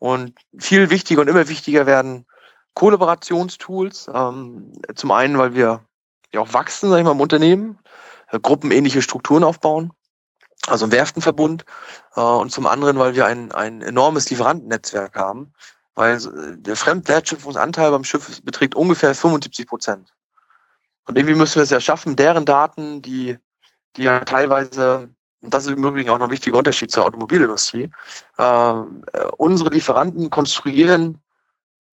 Und 0.00 0.34
viel 0.58 0.90
wichtiger 0.90 1.20
und 1.20 1.28
immer 1.28 1.46
wichtiger 1.46 1.86
werden 1.86 2.26
Kollaborationstools. 2.74 4.10
Ähm, 4.12 4.72
zum 4.96 5.12
einen, 5.12 5.38
weil 5.38 5.54
wir 5.54 5.84
ja 6.32 6.40
auch 6.40 6.52
wachsen, 6.52 6.90
sag 6.90 6.98
ich 6.98 7.04
mal, 7.04 7.12
im 7.12 7.20
Unternehmen, 7.20 7.78
äh, 8.32 8.40
gruppenähnliche 8.40 9.00
Strukturen 9.00 9.44
aufbauen, 9.44 9.92
also 10.66 10.86
ein 10.86 10.92
Werftenverbund. 10.92 11.64
Äh, 12.16 12.20
und 12.20 12.50
zum 12.50 12.66
anderen, 12.66 12.98
weil 12.98 13.14
wir 13.14 13.26
ein, 13.26 13.52
ein 13.52 13.82
enormes 13.82 14.28
Lieferantennetzwerk 14.30 15.14
haben, 15.14 15.52
weil 15.94 16.16
äh, 16.16 16.56
der 16.56 16.74
Fremdwertschöpfungsanteil 16.74 17.92
beim 17.92 18.02
Schiff 18.02 18.42
beträgt 18.42 18.74
ungefähr 18.74 19.14
75 19.14 19.68
Prozent. 19.68 20.12
Und 21.06 21.16
irgendwie 21.16 21.34
müssen 21.34 21.56
wir 21.56 21.62
es 21.62 21.70
ja 21.70 21.80
schaffen, 21.80 22.16
deren 22.16 22.44
Daten, 22.44 23.02
die, 23.02 23.38
die 23.96 24.04
ja 24.04 24.20
teilweise, 24.20 25.10
und 25.40 25.52
das 25.52 25.66
ist 25.66 25.72
im 25.72 25.84
Übrigen 25.84 26.10
auch 26.10 26.18
noch 26.18 26.26
ein 26.26 26.32
wichtiger 26.32 26.58
Unterschied 26.58 26.90
zur 26.90 27.04
Automobilindustrie, 27.04 27.90
äh, 28.38 28.74
unsere 29.36 29.70
Lieferanten 29.70 30.30
konstruieren 30.30 31.20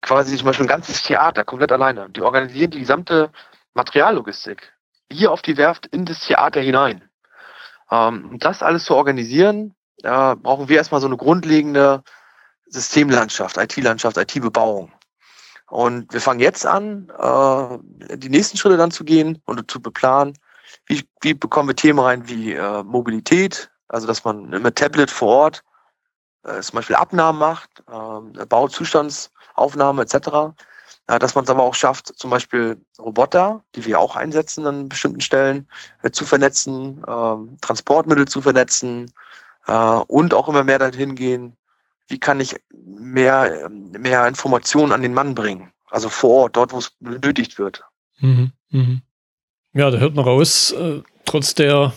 quasi 0.02 0.36
zum 0.36 0.46
Beispiel 0.46 0.66
ein 0.66 0.68
ganzes 0.68 1.02
Theater 1.02 1.44
komplett 1.44 1.72
alleine. 1.72 2.10
Die 2.10 2.22
organisieren 2.22 2.72
die 2.72 2.80
gesamte 2.80 3.30
Materiallogistik 3.74 4.72
hier 5.10 5.30
auf 5.30 5.42
die 5.42 5.56
Werft 5.56 5.86
in 5.86 6.04
das 6.04 6.20
Theater 6.20 6.60
hinein. 6.60 7.08
Ähm, 7.90 8.36
das 8.38 8.62
alles 8.62 8.84
zu 8.84 8.94
organisieren, 8.94 9.74
äh, 10.02 10.34
brauchen 10.36 10.68
wir 10.68 10.76
erstmal 10.76 11.00
so 11.00 11.06
eine 11.06 11.16
grundlegende 11.16 12.02
Systemlandschaft, 12.66 13.56
IT-Landschaft, 13.58 14.16
IT-Bebauung. 14.16 14.92
Und 15.72 16.12
wir 16.12 16.20
fangen 16.20 16.40
jetzt 16.40 16.66
an, 16.66 17.10
äh, 17.18 18.18
die 18.18 18.28
nächsten 18.28 18.58
Schritte 18.58 18.76
dann 18.76 18.90
zu 18.90 19.04
gehen 19.04 19.40
und 19.46 19.70
zu 19.70 19.80
beplanen, 19.80 20.36
wie, 20.84 21.08
wie 21.22 21.32
bekommen 21.32 21.70
wir 21.70 21.74
Themen 21.74 21.98
rein 21.98 22.28
wie 22.28 22.52
äh, 22.52 22.82
Mobilität, 22.82 23.70
also 23.88 24.06
dass 24.06 24.22
man 24.22 24.50
mit 24.50 24.76
Tablet 24.76 25.10
vor 25.10 25.28
Ort 25.28 25.64
äh, 26.44 26.60
zum 26.60 26.76
Beispiel 26.76 26.96
Abnahmen 26.96 27.38
macht, 27.38 27.70
äh, 27.88 28.44
Bauzustandsaufnahme 28.44 30.02
etc. 30.02 30.52
Äh, 31.06 31.18
dass 31.18 31.34
man 31.34 31.44
es 31.44 31.50
aber 31.50 31.62
auch 31.62 31.74
schafft, 31.74 32.18
zum 32.18 32.28
Beispiel 32.28 32.78
Roboter, 32.98 33.64
die 33.74 33.86
wir 33.86 33.98
auch 33.98 34.14
einsetzen 34.14 34.66
an 34.66 34.90
bestimmten 34.90 35.22
Stellen, 35.22 35.66
äh, 36.02 36.10
zu 36.10 36.26
vernetzen, 36.26 37.02
äh, 37.02 37.36
Transportmittel 37.62 38.28
zu 38.28 38.42
vernetzen 38.42 39.10
äh, 39.66 39.72
und 39.72 40.34
auch 40.34 40.50
immer 40.50 40.64
mehr 40.64 40.78
dahin 40.78 41.14
gehen, 41.14 41.56
wie 42.08 42.18
kann 42.18 42.40
ich 42.40 42.56
mehr, 42.72 43.70
mehr 43.70 44.26
Informationen 44.26 44.92
an 44.92 45.02
den 45.02 45.14
Mann 45.14 45.34
bringen, 45.34 45.72
also 45.90 46.08
vor 46.08 46.42
Ort, 46.42 46.56
dort, 46.56 46.72
wo 46.72 46.78
es 46.78 46.90
benötigt 47.00 47.58
wird. 47.58 47.82
Mhm, 48.20 48.52
mhm. 48.70 49.02
Ja, 49.74 49.90
da 49.90 49.98
hört 49.98 50.14
man 50.14 50.24
raus, 50.24 50.72
äh, 50.72 51.00
trotz 51.24 51.54
der 51.54 51.92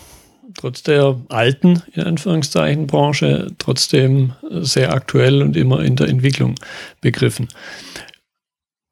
trotz 0.54 0.82
der 0.82 1.20
alten, 1.28 1.82
in 1.92 2.02
Anführungszeichen, 2.02 2.86
Branche, 2.86 3.48
trotzdem 3.58 4.32
sehr 4.50 4.92
aktuell 4.92 5.42
und 5.42 5.56
immer 5.56 5.82
in 5.82 5.96
der 5.96 6.08
Entwicklung 6.08 6.54
begriffen. 7.00 7.48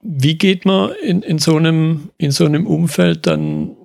Wie 0.03 0.37
geht 0.37 0.65
man 0.65 0.93
in, 1.03 1.23
in, 1.23 1.39
so 1.39 1.57
einem, 1.57 2.11
in 2.19 2.31
so 2.31 2.45
einem 2.45 2.67
Umfeld 2.67 3.27
dann, 3.27 3.77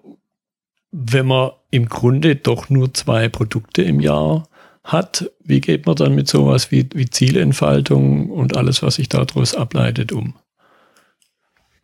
wenn 0.91 1.27
man 1.27 1.51
im 1.71 1.87
Grunde 1.87 2.35
doch 2.35 2.69
nur 2.69 2.93
zwei 2.93 3.29
Produkte 3.29 3.83
im 3.83 3.99
Jahr 3.99 4.48
hat, 4.91 5.29
wie 5.39 5.61
geht 5.61 5.85
man 5.85 5.95
dann 5.95 6.15
mit 6.15 6.27
sowas 6.27 6.71
wie, 6.71 6.89
wie 6.93 7.09
Zielentfaltung 7.09 8.29
und 8.29 8.55
alles, 8.55 8.83
was 8.83 8.95
sich 8.95 9.09
daraus 9.09 9.55
ableitet, 9.55 10.11
um? 10.11 10.35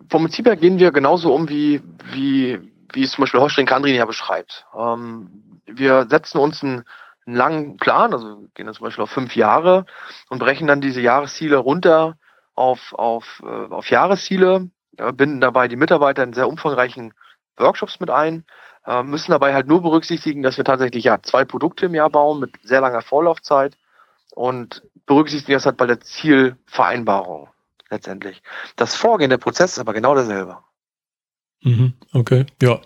Vom 0.10 0.24
Prinzip 0.24 0.46
her 0.46 0.56
gehen 0.56 0.80
wir 0.80 0.92
genauso 0.92 1.34
um, 1.34 1.50
wie, 1.50 1.82
wie, 2.12 2.60
wie 2.94 3.04
es 3.04 3.12
zum 3.12 3.24
Beispiel 3.24 3.40
Horst 3.40 3.58
Kandrin 3.66 3.96
ja 3.96 4.06
beschreibt. 4.06 4.66
Ähm, 4.78 5.62
wir 5.66 6.08
setzen 6.10 6.38
uns 6.38 6.64
einen, 6.64 6.84
einen 7.26 7.36
langen 7.36 7.78
Plan, 7.78 8.14
also 8.14 8.48
gehen 8.54 8.66
dann 8.66 8.76
zum 8.76 8.86
Beispiel 8.86 9.04
auf 9.04 9.10
fünf 9.10 9.36
Jahre 9.36 9.86
und 10.30 10.40
brechen 10.40 10.68
dann 10.68 10.82
diese 10.82 11.02
Jahresziele 11.02 11.58
runter 11.58 12.18
auf, 12.54 12.94
auf, 12.94 13.42
äh, 13.44 13.74
auf 13.74 13.90
Jahresziele, 13.90 14.70
äh, 14.98 15.12
binden 15.12 15.42
dabei 15.42 15.68
die 15.68 15.76
Mitarbeiter 15.76 16.24
in 16.24 16.34
sehr 16.34 16.48
umfangreichen 16.48 17.14
Workshops 17.58 18.00
mit 18.00 18.10
ein, 18.10 18.46
äh, 18.86 19.04
müssen 19.04 19.32
dabei 19.32 19.54
halt 19.54 19.68
nur 19.68 19.82
berücksichtigen, 19.82 20.44
dass 20.44 20.58
wir 20.58 20.66
tatsächlich 20.66 21.04
ja 21.04 21.22
zwei 21.22 21.46
Produkte 21.46 21.88
im 21.88 21.96
Jahr 21.96 22.10
bauen 22.10 22.40
mit 22.40 22.52
sehr 22.64 22.82
langer 22.82 23.02
Vorlaufzeit 23.02 23.78
und 24.34 24.84
berücksichtigen 25.06 25.54
das 25.54 25.66
halt 25.66 25.78
bei 25.78 25.88
der 25.88 26.02
Zielvereinbarung 26.02 27.50
letztendlich. 27.90 28.42
Das 28.76 28.96
Vorgehen, 28.96 29.30
der 29.30 29.38
Prozess 29.38 29.74
ist 29.74 29.80
aber 29.80 29.94
genau 29.94 30.16
derselbe. 30.16 30.58
Mhm, 31.64 31.94
okay, 32.14 32.46
ja, 32.62 32.80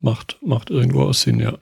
macht, 0.00 0.38
macht 0.42 0.70
irgendwo 0.70 1.02
aus 1.02 1.22
Sinn, 1.22 1.40
ja. 1.40 1.54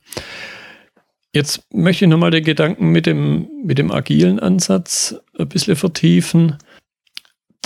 Jetzt 1.33 1.67
möchte 1.73 2.07
ich 2.07 2.11
nochmal 2.11 2.31
den 2.31 2.45
Gedanken 2.45 2.93
mit 2.93 3.05
dem, 3.05 3.49
mit 3.63 3.79
dem 3.79 3.93
agilen 3.93 4.41
Ansatz 4.41 5.17
ein 5.39 5.49
bisschen 5.49 5.77
vertiefen. 5.77 6.57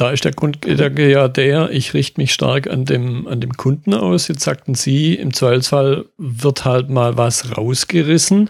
Da 0.00 0.12
ist 0.12 0.24
der 0.24 0.32
Grundgedanke 0.32 1.10
ja 1.10 1.28
der, 1.28 1.70
ich 1.72 1.92
richte 1.92 2.22
mich 2.22 2.32
stark 2.32 2.70
an 2.70 2.86
dem, 2.86 3.28
an 3.28 3.42
dem 3.42 3.52
Kunden 3.52 3.92
aus. 3.92 4.28
Jetzt 4.28 4.40
sagten 4.40 4.74
Sie, 4.74 5.12
im 5.14 5.34
Zweifelsfall 5.34 6.06
wird 6.16 6.64
halt 6.64 6.88
mal 6.88 7.18
was 7.18 7.54
rausgerissen. 7.58 8.48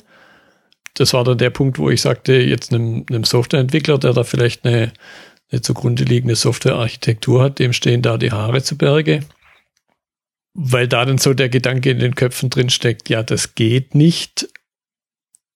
Das 0.95 1.13
war 1.13 1.25
dann 1.25 1.39
der 1.39 1.51
Punkt, 1.51 1.81
wo 1.81 1.91
ich 1.91 2.03
sagte, 2.03 2.35
jetzt 2.35 2.73
einem, 2.73 3.05
einem 3.11 3.25
Softwareentwickler, 3.25 3.99
der 3.99 4.13
da 4.13 4.23
vielleicht 4.23 4.65
eine, 4.65 4.93
eine 5.51 5.61
zugrunde 5.61 6.05
liegende 6.05 6.37
Softwarearchitektur 6.37 7.43
hat, 7.43 7.59
dem 7.59 7.73
stehen 7.73 8.03
da 8.03 8.17
die 8.17 8.31
Haare 8.31 8.63
zu 8.63 8.79
Berge. 8.79 9.25
Weil 10.55 10.87
da 10.87 11.05
dann 11.05 11.19
so 11.19 11.35
der 11.35 11.49
Gedanke 11.49 11.91
in 11.91 11.99
den 11.99 12.15
Köpfen 12.15 12.51
drin 12.51 12.71
steckt, 12.71 13.09
ja, 13.09 13.25
das 13.25 13.57
geht 13.57 13.97
nicht. 13.97 14.49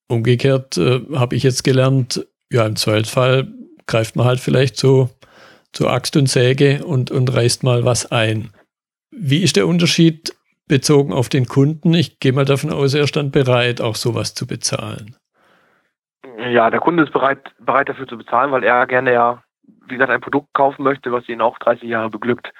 Umgekehrt 0.08 0.76
äh, 0.76 1.02
habe 1.14 1.36
ich 1.36 1.44
jetzt 1.44 1.62
gelernt, 1.62 2.26
ja, 2.50 2.66
im 2.66 2.74
Zweifelsfall 2.74 3.46
greift 3.86 4.16
man 4.16 4.26
halt 4.26 4.40
vielleicht 4.40 4.76
so 4.76 5.08
zu 5.74 5.88
Axt 5.88 6.16
und 6.16 6.28
Säge 6.28 6.84
und, 6.84 7.10
und 7.10 7.34
reißt 7.34 7.64
mal 7.64 7.84
was 7.84 8.10
ein. 8.10 8.50
Wie 9.10 9.42
ist 9.42 9.56
der 9.56 9.66
Unterschied 9.66 10.34
bezogen 10.66 11.12
auf 11.12 11.28
den 11.28 11.46
Kunden? 11.46 11.92
Ich 11.94 12.18
gehe 12.20 12.32
mal 12.32 12.44
davon 12.44 12.72
aus, 12.72 12.94
er 12.94 13.06
stand 13.06 13.32
bereit, 13.32 13.80
auch 13.80 13.96
sowas 13.96 14.34
zu 14.34 14.46
bezahlen. 14.46 15.16
Ja, 16.50 16.70
der 16.70 16.80
Kunde 16.80 17.04
ist 17.04 17.12
bereit, 17.12 17.38
bereit 17.58 17.88
dafür 17.88 18.08
zu 18.08 18.16
bezahlen, 18.16 18.50
weil 18.50 18.64
er 18.64 18.86
gerne 18.86 19.12
ja, 19.12 19.42
wie 19.86 19.94
gesagt, 19.94 20.10
ein 20.10 20.20
Produkt 20.20 20.52
kaufen 20.54 20.82
möchte, 20.82 21.12
was 21.12 21.28
ihn 21.28 21.40
auch 21.40 21.58
30 21.58 21.88
Jahre 21.88 22.10
beglückt. 22.10 22.52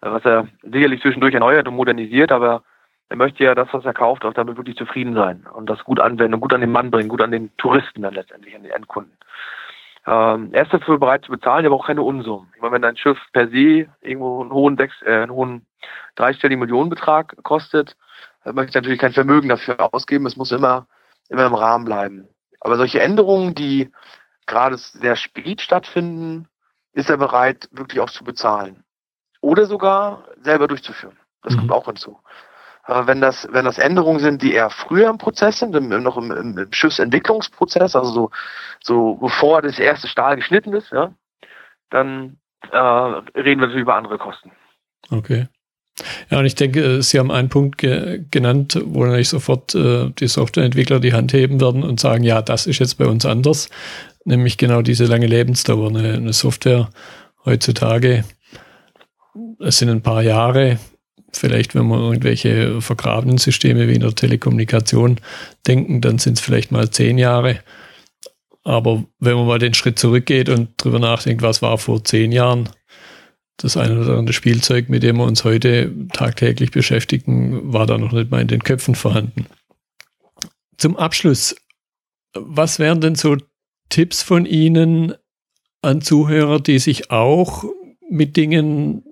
Was 0.00 0.24
er 0.24 0.48
sicherlich 0.62 1.00
zwischendurch 1.00 1.34
erneuert 1.34 1.68
und 1.68 1.76
modernisiert, 1.76 2.32
aber 2.32 2.64
er 3.08 3.16
möchte 3.16 3.44
ja 3.44 3.54
das, 3.54 3.68
was 3.72 3.84
er 3.84 3.94
kauft, 3.94 4.24
auch 4.24 4.34
damit 4.34 4.56
wirklich 4.56 4.76
zufrieden 4.76 5.14
sein 5.14 5.46
und 5.52 5.68
das 5.68 5.84
gut 5.84 6.00
anwenden 6.00 6.34
und 6.34 6.40
gut 6.40 6.54
an 6.54 6.60
den 6.60 6.72
Mann 6.72 6.90
bringen, 6.90 7.08
gut 7.08 7.22
an 7.22 7.30
den 7.30 7.56
Touristen 7.56 8.02
dann 8.02 8.14
letztendlich, 8.14 8.56
an 8.56 8.62
den 8.62 8.72
Endkunden. 8.72 9.12
Ähm, 10.06 10.50
er 10.52 10.64
ist 10.64 10.72
dafür 10.72 10.98
bereit 10.98 11.24
zu 11.24 11.30
bezahlen, 11.30 11.64
aber 11.64 11.76
auch 11.76 11.86
keine 11.86 12.02
Unsummen. 12.02 12.52
Ich 12.56 12.60
meine, 12.62 12.74
wenn 12.74 12.84
ein 12.84 12.96
Schiff 12.96 13.18
per 13.32 13.48
se 13.48 13.88
irgendwo 14.00 14.40
einen 14.40 14.52
hohen, 14.52 14.76
sechs, 14.76 14.94
äh, 15.02 15.22
einen 15.22 15.32
hohen 15.32 15.66
dreistelligen 16.16 16.60
Millionenbetrag 16.60 17.36
kostet, 17.42 17.96
dann 18.44 18.54
möchte 18.54 18.70
ich 18.70 18.74
natürlich 18.74 18.98
kein 18.98 19.12
Vermögen 19.12 19.48
dafür 19.48 19.94
ausgeben. 19.94 20.26
Es 20.26 20.36
muss 20.36 20.50
immer, 20.50 20.86
immer 21.28 21.46
im 21.46 21.54
Rahmen 21.54 21.84
bleiben. 21.84 22.28
Aber 22.60 22.76
solche 22.76 23.00
Änderungen, 23.00 23.54
die 23.54 23.90
gerade 24.46 24.76
sehr 24.76 25.16
spät 25.16 25.60
stattfinden, 25.60 26.48
ist 26.92 27.08
er 27.08 27.16
bereit, 27.16 27.68
wirklich 27.72 28.00
auch 28.00 28.10
zu 28.10 28.24
bezahlen. 28.24 28.84
Oder 29.40 29.66
sogar 29.66 30.24
selber 30.40 30.68
durchzuführen. 30.68 31.18
Das 31.42 31.54
mhm. 31.54 31.60
kommt 31.60 31.72
auch 31.72 31.86
hinzu. 31.86 32.18
Aber 32.84 33.06
wenn 33.06 33.20
das, 33.20 33.48
wenn 33.52 33.64
das 33.64 33.78
Änderungen 33.78 34.18
sind, 34.18 34.42
die 34.42 34.52
eher 34.52 34.70
früher 34.70 35.08
im 35.08 35.18
Prozess 35.18 35.60
sind, 35.60 35.74
im, 35.76 35.88
noch 36.02 36.16
im, 36.16 36.30
im 36.32 36.72
Schiffsentwicklungsprozess, 36.72 37.94
also 37.94 38.10
so, 38.10 38.30
so 38.82 39.14
bevor 39.14 39.62
das 39.62 39.78
erste 39.78 40.08
Stahl 40.08 40.36
geschnitten 40.36 40.72
ist, 40.72 40.90
ja, 40.90 41.14
dann 41.90 42.38
äh, 42.70 42.76
reden 42.76 43.60
wir 43.60 43.66
natürlich 43.66 43.82
über 43.82 43.94
andere 43.94 44.18
Kosten. 44.18 44.50
Okay. 45.10 45.46
Ja, 46.30 46.38
und 46.38 46.46
ich 46.46 46.54
denke, 46.54 47.02
Sie 47.02 47.18
haben 47.18 47.30
einen 47.30 47.50
Punkt 47.50 47.78
ge 47.78 48.24
genannt, 48.30 48.80
wo 48.84 49.04
natürlich 49.04 49.28
sofort 49.28 49.74
äh, 49.74 50.10
die 50.10 50.26
Softwareentwickler 50.26 51.00
die 51.00 51.12
Hand 51.12 51.32
heben 51.32 51.60
werden 51.60 51.84
und 51.84 52.00
sagen, 52.00 52.24
ja, 52.24 52.42
das 52.42 52.66
ist 52.66 52.78
jetzt 52.78 52.94
bei 52.94 53.06
uns 53.06 53.26
anders, 53.26 53.68
nämlich 54.24 54.58
genau 54.58 54.82
diese 54.82 55.04
lange 55.04 55.26
Lebensdauer. 55.26 55.88
Eine, 55.90 56.14
eine 56.14 56.32
Software 56.32 56.88
heutzutage, 57.44 58.24
es 59.60 59.78
sind 59.78 59.90
ein 59.90 60.02
paar 60.02 60.22
Jahre, 60.22 60.78
vielleicht 61.34 61.74
wenn 61.74 61.86
wir 61.86 61.98
irgendwelche 61.98 62.80
vergrabenen 62.80 63.38
Systeme 63.38 63.88
wie 63.88 63.94
in 63.94 64.00
der 64.00 64.14
Telekommunikation 64.14 65.18
denken, 65.66 66.00
dann 66.00 66.18
sind 66.18 66.38
es 66.38 66.44
vielleicht 66.44 66.72
mal 66.72 66.90
zehn 66.90 67.18
Jahre. 67.18 67.60
Aber 68.64 69.04
wenn 69.18 69.34
man 69.34 69.46
mal 69.46 69.58
den 69.58 69.74
Schritt 69.74 69.98
zurückgeht 69.98 70.48
und 70.48 70.70
drüber 70.76 70.98
nachdenkt, 70.98 71.42
was 71.42 71.62
war 71.62 71.78
vor 71.78 72.04
zehn 72.04 72.32
Jahren, 72.32 72.68
das 73.56 73.76
eine 73.76 74.00
oder 74.00 74.16
andere 74.16 74.32
Spielzeug, 74.32 74.88
mit 74.88 75.02
dem 75.02 75.16
wir 75.16 75.24
uns 75.24 75.44
heute 75.44 75.92
tagtäglich 76.12 76.70
beschäftigen, 76.70 77.72
war 77.72 77.86
da 77.86 77.98
noch 77.98 78.12
nicht 78.12 78.30
mal 78.30 78.40
in 78.40 78.48
den 78.48 78.62
Köpfen 78.62 78.94
vorhanden. 78.94 79.46
Zum 80.78 80.96
Abschluss, 80.96 81.54
was 82.34 82.78
wären 82.78 83.00
denn 83.00 83.14
so 83.14 83.36
Tipps 83.88 84.22
von 84.22 84.46
Ihnen 84.46 85.14
an 85.82 86.00
Zuhörer, 86.00 86.60
die 86.60 86.78
sich 86.78 87.10
auch 87.10 87.64
mit 88.08 88.36
Dingen, 88.36 89.04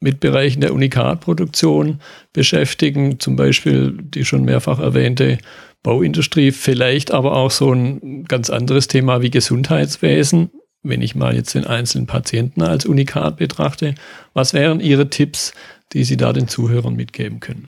mit 0.00 0.18
Bereichen 0.18 0.62
der 0.62 0.72
Unikatproduktion 0.72 2.00
beschäftigen, 2.32 3.20
zum 3.20 3.36
Beispiel 3.36 3.96
die 4.00 4.24
schon 4.24 4.44
mehrfach 4.44 4.78
erwähnte 4.78 5.38
Bauindustrie, 5.82 6.52
vielleicht 6.52 7.12
aber 7.12 7.36
auch 7.36 7.50
so 7.50 7.72
ein 7.72 8.24
ganz 8.24 8.50
anderes 8.50 8.88
Thema 8.88 9.22
wie 9.22 9.30
Gesundheitswesen, 9.30 10.50
wenn 10.82 11.02
ich 11.02 11.14
mal 11.14 11.34
jetzt 11.34 11.54
den 11.54 11.66
einzelnen 11.66 12.06
Patienten 12.06 12.62
als 12.62 12.86
Unikat 12.86 13.36
betrachte. 13.36 13.94
Was 14.32 14.54
wären 14.54 14.80
Ihre 14.80 15.10
Tipps, 15.10 15.52
die 15.92 16.04
Sie 16.04 16.16
da 16.16 16.32
den 16.32 16.48
Zuhörern 16.48 16.94
mitgeben 16.94 17.40
können? 17.40 17.66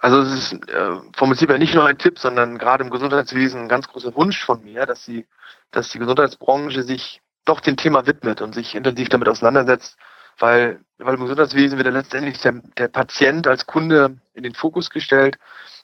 Also 0.00 0.20
es 0.20 0.52
ist 0.52 0.68
äh, 0.68 0.90
vom 1.16 1.30
Prinzip 1.30 1.50
her 1.50 1.58
nicht 1.58 1.74
nur 1.74 1.86
ein 1.86 1.98
Tipp, 1.98 2.18
sondern 2.18 2.58
gerade 2.58 2.84
im 2.84 2.90
Gesundheitswesen 2.90 3.62
ein 3.62 3.68
ganz 3.68 3.88
großer 3.88 4.14
Wunsch 4.14 4.44
von 4.44 4.62
mir, 4.62 4.86
dass 4.86 5.04
sie, 5.04 5.26
dass 5.72 5.90
die 5.90 5.98
Gesundheitsbranche 5.98 6.84
sich 6.84 7.20
doch 7.44 7.60
dem 7.60 7.76
Thema 7.76 8.06
widmet 8.06 8.40
und 8.40 8.54
sich 8.54 8.74
intensiv 8.76 9.08
damit 9.08 9.28
auseinandersetzt, 9.28 9.96
weil, 10.38 10.80
weil 10.98 11.14
im 11.14 11.22
Gesundheitswesen 11.22 11.78
wird 11.78 11.86
ja 11.86 11.92
letztendlich 11.92 12.40
der, 12.40 12.60
der 12.76 12.88
Patient 12.88 13.46
als 13.46 13.66
Kunde 13.66 14.18
in 14.34 14.42
den 14.42 14.54
Fokus 14.54 14.90
gestellt 14.90 15.38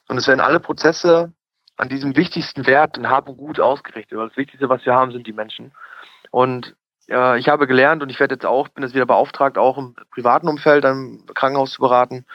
und 0.07 0.17
es 0.17 0.27
werden 0.27 0.39
alle 0.39 0.59
Prozesse 0.59 1.33
an 1.77 1.89
diesem 1.89 2.15
wichtigsten 2.15 2.65
Wert 2.65 2.97
in 2.97 3.09
Hab 3.09 3.27
und 3.27 3.37
Gut 3.37 3.59
ausgerichtet. 3.59 4.17
Das 4.17 4.37
Wichtigste, 4.37 4.69
was 4.69 4.85
wir 4.85 4.93
haben, 4.93 5.11
sind 5.11 5.27
die 5.27 5.33
Menschen. 5.33 5.73
Und 6.31 6.75
äh, 7.09 7.37
ich 7.39 7.49
habe 7.49 7.67
gelernt 7.67 8.01
und 8.01 8.09
ich 8.09 8.19
werde 8.19 8.35
jetzt 8.35 8.45
auch, 8.45 8.69
bin 8.69 8.83
jetzt 8.83 8.95
wieder 8.95 9.05
beauftragt, 9.05 9.57
auch 9.57 9.77
im 9.77 9.95
privaten 10.11 10.47
Umfeld, 10.47 10.85
im 10.85 11.25
Krankenhaus 11.33 11.71
zu 11.71 11.81
beraten, 11.81 12.25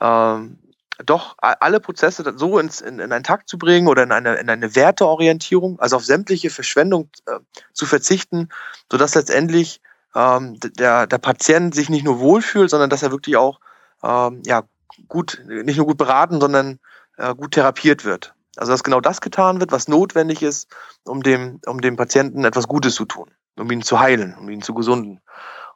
ähm, 0.00 0.58
doch 1.06 1.36
alle 1.38 1.80
Prozesse 1.80 2.30
so 2.36 2.58
ins, 2.58 2.82
in, 2.82 2.98
in 2.98 3.10
einen 3.10 3.24
Takt 3.24 3.48
zu 3.48 3.56
bringen 3.56 3.88
oder 3.88 4.02
in 4.02 4.12
eine, 4.12 4.34
in 4.34 4.50
eine 4.50 4.76
Werteorientierung, 4.76 5.80
also 5.80 5.96
auf 5.96 6.04
sämtliche 6.04 6.50
Verschwendung 6.50 7.08
äh, 7.24 7.38
zu 7.72 7.86
verzichten, 7.86 8.50
sodass 8.90 9.14
letztendlich 9.14 9.80
ähm, 10.14 10.58
der, 10.60 11.06
der 11.06 11.18
Patient 11.18 11.74
sich 11.74 11.90
nicht 11.90 12.04
nur 12.04 12.20
wohlfühlt, 12.20 12.70
sondern 12.70 12.90
dass 12.90 13.02
er 13.02 13.12
wirklich 13.12 13.36
auch 13.36 13.60
ähm, 14.02 14.42
ja, 14.44 14.64
gut, 15.08 15.42
nicht 15.46 15.76
nur 15.76 15.86
gut 15.86 15.98
beraten, 15.98 16.40
sondern 16.40 16.78
äh, 17.16 17.34
gut 17.34 17.52
therapiert 17.52 18.04
wird. 18.04 18.34
Also 18.56 18.72
dass 18.72 18.84
genau 18.84 19.00
das 19.00 19.20
getan 19.20 19.60
wird, 19.60 19.72
was 19.72 19.88
notwendig 19.88 20.42
ist, 20.42 20.68
um 21.04 21.22
dem, 21.22 21.60
um 21.66 21.80
dem 21.80 21.96
Patienten 21.96 22.44
etwas 22.44 22.66
Gutes 22.66 22.94
zu 22.94 23.04
tun 23.04 23.30
um 23.60 23.70
ihn 23.70 23.82
zu 23.82 24.00
heilen, 24.00 24.34
um 24.38 24.48
ihn 24.48 24.62
zu 24.62 24.74
gesunden. 24.74 25.20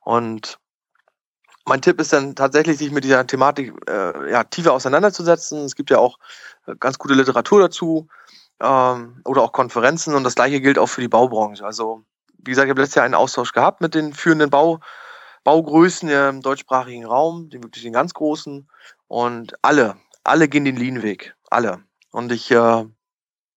Und 0.01 0.59
mein 1.67 1.81
Tipp 1.81 2.01
ist 2.01 2.13
dann 2.13 2.35
tatsächlich, 2.35 2.79
sich 2.79 2.91
mit 2.91 3.05
dieser 3.05 3.27
Thematik 3.27 3.75
äh, 3.89 4.31
ja, 4.31 4.45
tiefer 4.45 4.73
auseinanderzusetzen. 4.73 5.65
Es 5.65 5.77
gibt 5.77 5.91
ja 5.91 5.99
auch 5.99 6.19
äh, 6.67 6.75
ganz 6.79 6.99
gute 6.99 7.15
Literatur 7.15 7.61
dazu 7.61 8.09
ähm, 8.61 9.21
oder 9.25 9.43
auch 9.43 9.53
Konferenzen 9.53 10.15
und 10.15 10.25
das 10.25 10.35
gleiche 10.35 10.61
gilt 10.61 10.79
auch 10.79 10.89
für 10.89 11.01
die 11.01 11.09
Baubranche. 11.09 11.65
Also 11.65 12.05
wie 12.45 12.51
gesagt, 12.51 12.67
ich 12.67 12.71
habe 12.71 12.81
letztes 12.81 12.97
Jahr 12.97 13.05
einen 13.05 13.15
Austausch 13.15 13.53
gehabt 13.53 13.81
mit 13.81 13.95
den 13.95 14.13
führenden 14.13 14.51
Bau, 14.51 14.81
Baugrößen 15.45 16.09
im 16.09 16.41
deutschsprachigen 16.41 17.05
Raum, 17.05 17.51
den 17.51 17.63
wirklich 17.63 17.85
den 17.85 17.93
ganz 17.93 18.15
großen 18.15 18.69
und 19.09 19.55
alle, 19.63 19.97
alle 20.25 20.49
gehen 20.49 20.65
den 20.65 20.77
Lean-Weg, 20.77 21.35
alle. 21.51 21.83
Und 22.11 22.33
ich 22.33 22.51
äh, 22.51 22.85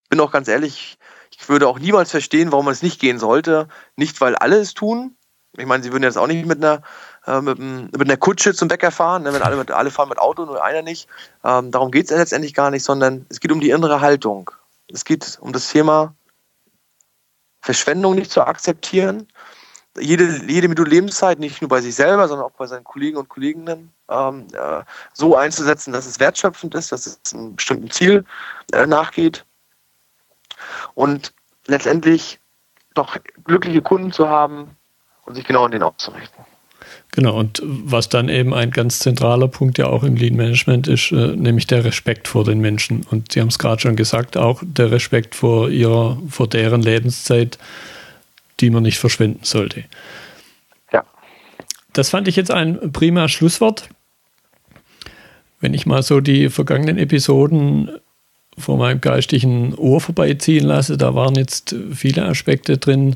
bin 0.10 0.20
auch 0.20 0.32
ganz 0.32 0.48
ehrlich, 0.48 0.98
ich 1.32 1.48
würde 1.50 1.68
auch 1.68 1.80
niemals 1.80 2.12
verstehen, 2.12 2.52
warum 2.52 2.66
man 2.66 2.74
es 2.74 2.82
nicht 2.82 3.00
gehen 3.00 3.20
sollte. 3.20 3.68
Nicht, 3.96 4.20
weil 4.22 4.36
alle 4.36 4.58
es 4.58 4.74
tun. 4.74 5.16
Ich 5.56 5.66
meine, 5.66 5.84
sie 5.84 5.92
würden 5.92 6.04
jetzt 6.04 6.18
auch 6.18 6.28
nicht 6.28 6.46
mit 6.46 6.64
einer, 6.64 6.82
äh, 7.26 7.42
mit, 7.42 8.02
einer 8.02 8.18
Kutsche 8.18 8.54
zum 8.54 8.68
Bäcker 8.68 8.92
fahren, 8.92 9.24
ne? 9.24 9.34
wenn 9.34 9.42
alle, 9.42 9.56
mit, 9.56 9.72
alle 9.72 9.92
fahren 9.92 10.10
mit 10.10 10.20
Auto, 10.20 10.46
nur 10.46 10.64
einer 10.64 10.82
nicht. 10.82 11.08
Ähm, 11.44 11.72
darum 11.72 11.92
geht 11.92 12.12
es 12.12 12.18
letztendlich 12.18 12.54
gar 12.54 12.72
nicht, 12.72 12.84
sondern 12.84 13.26
es 13.30 13.40
geht 13.40 13.52
um 13.52 13.60
die 13.60 13.70
innere 13.70 14.02
Haltung. 14.02 14.52
Es 14.92 15.06
geht 15.06 15.38
um 15.42 15.54
das 15.54 15.70
Thema 15.70 16.16
Verschwendung 17.62 18.16
nicht 18.16 18.32
zu 18.32 18.42
akzeptieren. 18.42 19.28
Jede, 20.00 20.46
jede 20.48 20.68
Minute 20.68 20.90
Lebenszeit, 20.90 21.40
nicht 21.40 21.62
nur 21.62 21.70
bei 21.70 21.82
sich 21.82 21.96
selber, 21.96 22.28
sondern 22.28 22.46
auch 22.46 22.52
bei 22.52 22.68
seinen 22.68 22.84
Kollegen 22.84 23.18
und 23.18 23.30
Kolleginnen, 23.30 23.92
ähm, 24.10 24.48
äh, 24.54 24.84
so 25.14 25.36
einzusetzen, 25.36 25.92
dass 25.92 26.06
es 26.06 26.20
wertschöpfend 26.20 26.76
ist, 26.76 26.92
dass 26.92 27.08
es 27.08 27.34
einem 27.34 27.56
bestimmten 27.56 27.90
Ziel 27.90 28.24
äh, 28.74 28.86
nachgeht 28.86 29.44
und 30.94 31.34
letztendlich 31.66 32.40
doch 32.94 33.18
glückliche 33.44 33.82
Kunden 33.82 34.12
zu 34.12 34.30
haben 34.30 34.76
und 35.26 35.36
sich 35.36 35.46
genau 35.46 35.66
an 35.66 35.72
den 35.72 35.84
auszurichten. 35.84 36.46
Genau, 37.18 37.36
und 37.36 37.64
was 37.66 38.10
dann 38.10 38.30
eben 38.30 38.54
ein 38.54 38.70
ganz 38.70 39.00
zentraler 39.00 39.48
Punkt 39.48 39.80
ja 39.80 39.88
auch 39.88 40.04
im 40.04 40.18
Lean 40.18 40.36
Management 40.36 40.88
ist, 40.88 41.12
äh, 41.12 41.36
nämlich 41.36 41.66
der 41.66 41.84
Respekt 41.84 42.28
vor 42.28 42.44
den 42.44 42.60
Menschen. 42.60 43.08
Und 43.10 43.32
Sie 43.32 43.42
haben 43.42 43.48
es 43.48 43.58
gerade 43.58 43.82
schon 43.82 43.96
gesagt, 43.96 44.38
auch 44.38 44.62
der 44.64 44.92
Respekt 44.92 45.34
vor 45.34 45.72
ihrer, 45.72 46.22
vor 46.30 46.48
deren 46.48 46.84
Lebenszeit, 46.84 47.58
die 48.60 48.70
man 48.70 48.84
nicht 48.84 49.00
verschwenden 49.00 49.40
sollte. 49.42 49.86
Ja. 50.94 51.06
Das 51.92 52.12
fand 52.12 52.28
ich 52.28 52.36
jetzt 52.36 52.52
ein 52.52 52.92
prima 52.92 53.28
Schlusswort. 53.30 53.90
Wenn 55.60 55.74
ich 55.74 55.88
mal 55.88 56.04
so 56.04 56.20
die 56.22 56.50
vergangenen 56.52 57.00
Episoden 57.00 57.90
vor 58.60 58.78
meinem 58.78 59.02
geistigen 59.02 59.74
Ohr 59.74 60.02
vorbeiziehen 60.02 60.66
lasse. 60.66 60.98
Da 60.98 61.16
waren 61.16 61.34
jetzt 61.34 61.76
viele 61.92 62.26
Aspekte 62.26 62.78
drin, 62.78 63.16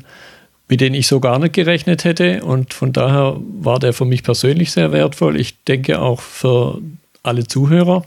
mit 0.72 0.80
denen 0.80 0.94
ich 0.94 1.06
so 1.06 1.20
gar 1.20 1.38
nicht 1.38 1.52
gerechnet 1.52 2.04
hätte. 2.04 2.42
Und 2.42 2.72
von 2.72 2.94
daher 2.94 3.36
war 3.38 3.78
der 3.78 3.92
für 3.92 4.06
mich 4.06 4.22
persönlich 4.22 4.72
sehr 4.72 4.90
wertvoll. 4.90 5.38
Ich 5.38 5.62
denke 5.64 6.00
auch 6.00 6.22
für 6.22 6.80
alle 7.22 7.46
Zuhörer. 7.46 8.06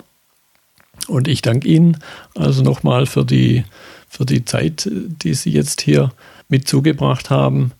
Und 1.08 1.28
ich 1.28 1.44
danke 1.44 1.68
Ihnen 1.68 2.00
also 2.34 2.64
nochmal 2.64 3.06
für 3.06 3.24
die, 3.24 3.66
für 4.10 4.26
die 4.26 4.46
Zeit, 4.46 4.90
die 4.92 5.36
Sie 5.36 5.52
jetzt 5.52 5.82
hier 5.82 6.12
mit 6.50 6.68
zugebracht 6.68 7.30
haben. 7.30 7.72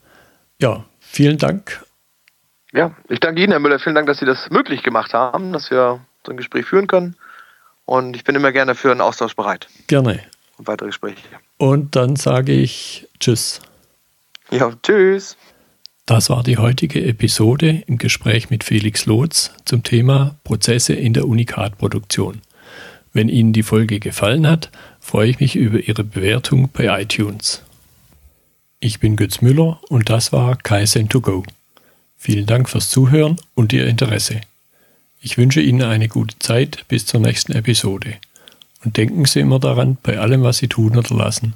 Ja, 0.62 0.86
vielen 1.00 1.40
Dank. 1.40 1.84
Ja, 2.72 2.96
ich 3.10 3.20
danke 3.20 3.42
Ihnen, 3.42 3.54
Herr 3.54 3.60
Müller. 3.60 3.80
Vielen 3.80 3.96
Dank, 3.96 4.06
dass 4.06 4.20
Sie 4.20 4.26
das 4.28 4.52
möglich 4.52 4.84
gemacht 4.84 5.16
haben, 5.16 5.52
dass 5.52 5.72
wir 5.72 6.00
so 6.24 6.32
ein 6.32 6.38
Gespräch 6.38 6.68
führen 6.68 6.86
können. 6.86 7.16
Und 7.86 8.16
ich 8.16 8.24
bin 8.24 8.36
immer 8.36 8.52
gerne 8.52 8.76
für 8.76 8.92
einen 8.92 9.02
Austausch 9.02 9.36
bereit. 9.36 9.68
Gerne. 9.88 10.20
Und 10.60 10.68
weitere 10.68 10.90
Gespräche. 10.90 11.24
Und 11.58 11.96
dann 11.96 12.16
sage 12.18 12.52
ich 12.52 13.08
Tschüss. 13.20 13.62
Ja, 14.58 14.72
Tschüss. 14.82 15.36
Das 16.06 16.30
war 16.30 16.42
die 16.42 16.58
heutige 16.58 17.04
Episode 17.04 17.84
im 17.88 17.98
Gespräch 17.98 18.50
mit 18.50 18.64
Felix 18.64 19.06
Lotz 19.06 19.52
zum 19.66 19.84
Thema 19.84 20.38
Prozesse 20.46 20.94
in 20.94 21.12
der 21.12 21.28
Unikatproduktion. 21.28 22.40
Wenn 23.12 23.28
Ihnen 23.28 23.52
die 23.52 23.64
Folge 23.64 24.00
gefallen 24.00 24.48
hat, 24.48 24.72
freue 25.02 25.30
ich 25.30 25.42
mich 25.42 25.58
über 25.58 25.80
Ihre 25.80 26.06
Bewertung 26.06 26.70
bei 26.72 27.02
iTunes. 27.02 27.64
Ich 28.80 29.02
bin 29.02 29.18
Götz 29.18 29.42
Müller 29.42 29.82
und 29.90 30.10
das 30.10 30.32
war 30.32 30.56
Kaizen2Go. 30.56 31.44
Vielen 32.16 32.46
Dank 32.46 32.70
fürs 32.70 32.90
Zuhören 32.90 33.36
und 33.56 33.74
Ihr 33.74 33.88
Interesse. 33.88 34.40
Ich 35.20 35.38
wünsche 35.38 35.60
Ihnen 35.60 35.82
eine 35.82 36.08
gute 36.08 36.40
Zeit 36.40 36.86
bis 36.88 37.06
zur 37.06 37.20
nächsten 37.20 37.52
Episode. 37.52 38.16
Und 38.86 38.96
denken 38.96 39.26
Sie 39.26 39.42
immer 39.42 39.60
daran, 39.60 39.98
bei 40.02 40.18
allem, 40.18 40.44
was 40.44 40.60
Sie 40.60 40.70
tun 40.70 40.96
oder 40.96 41.14
lassen, 41.14 41.56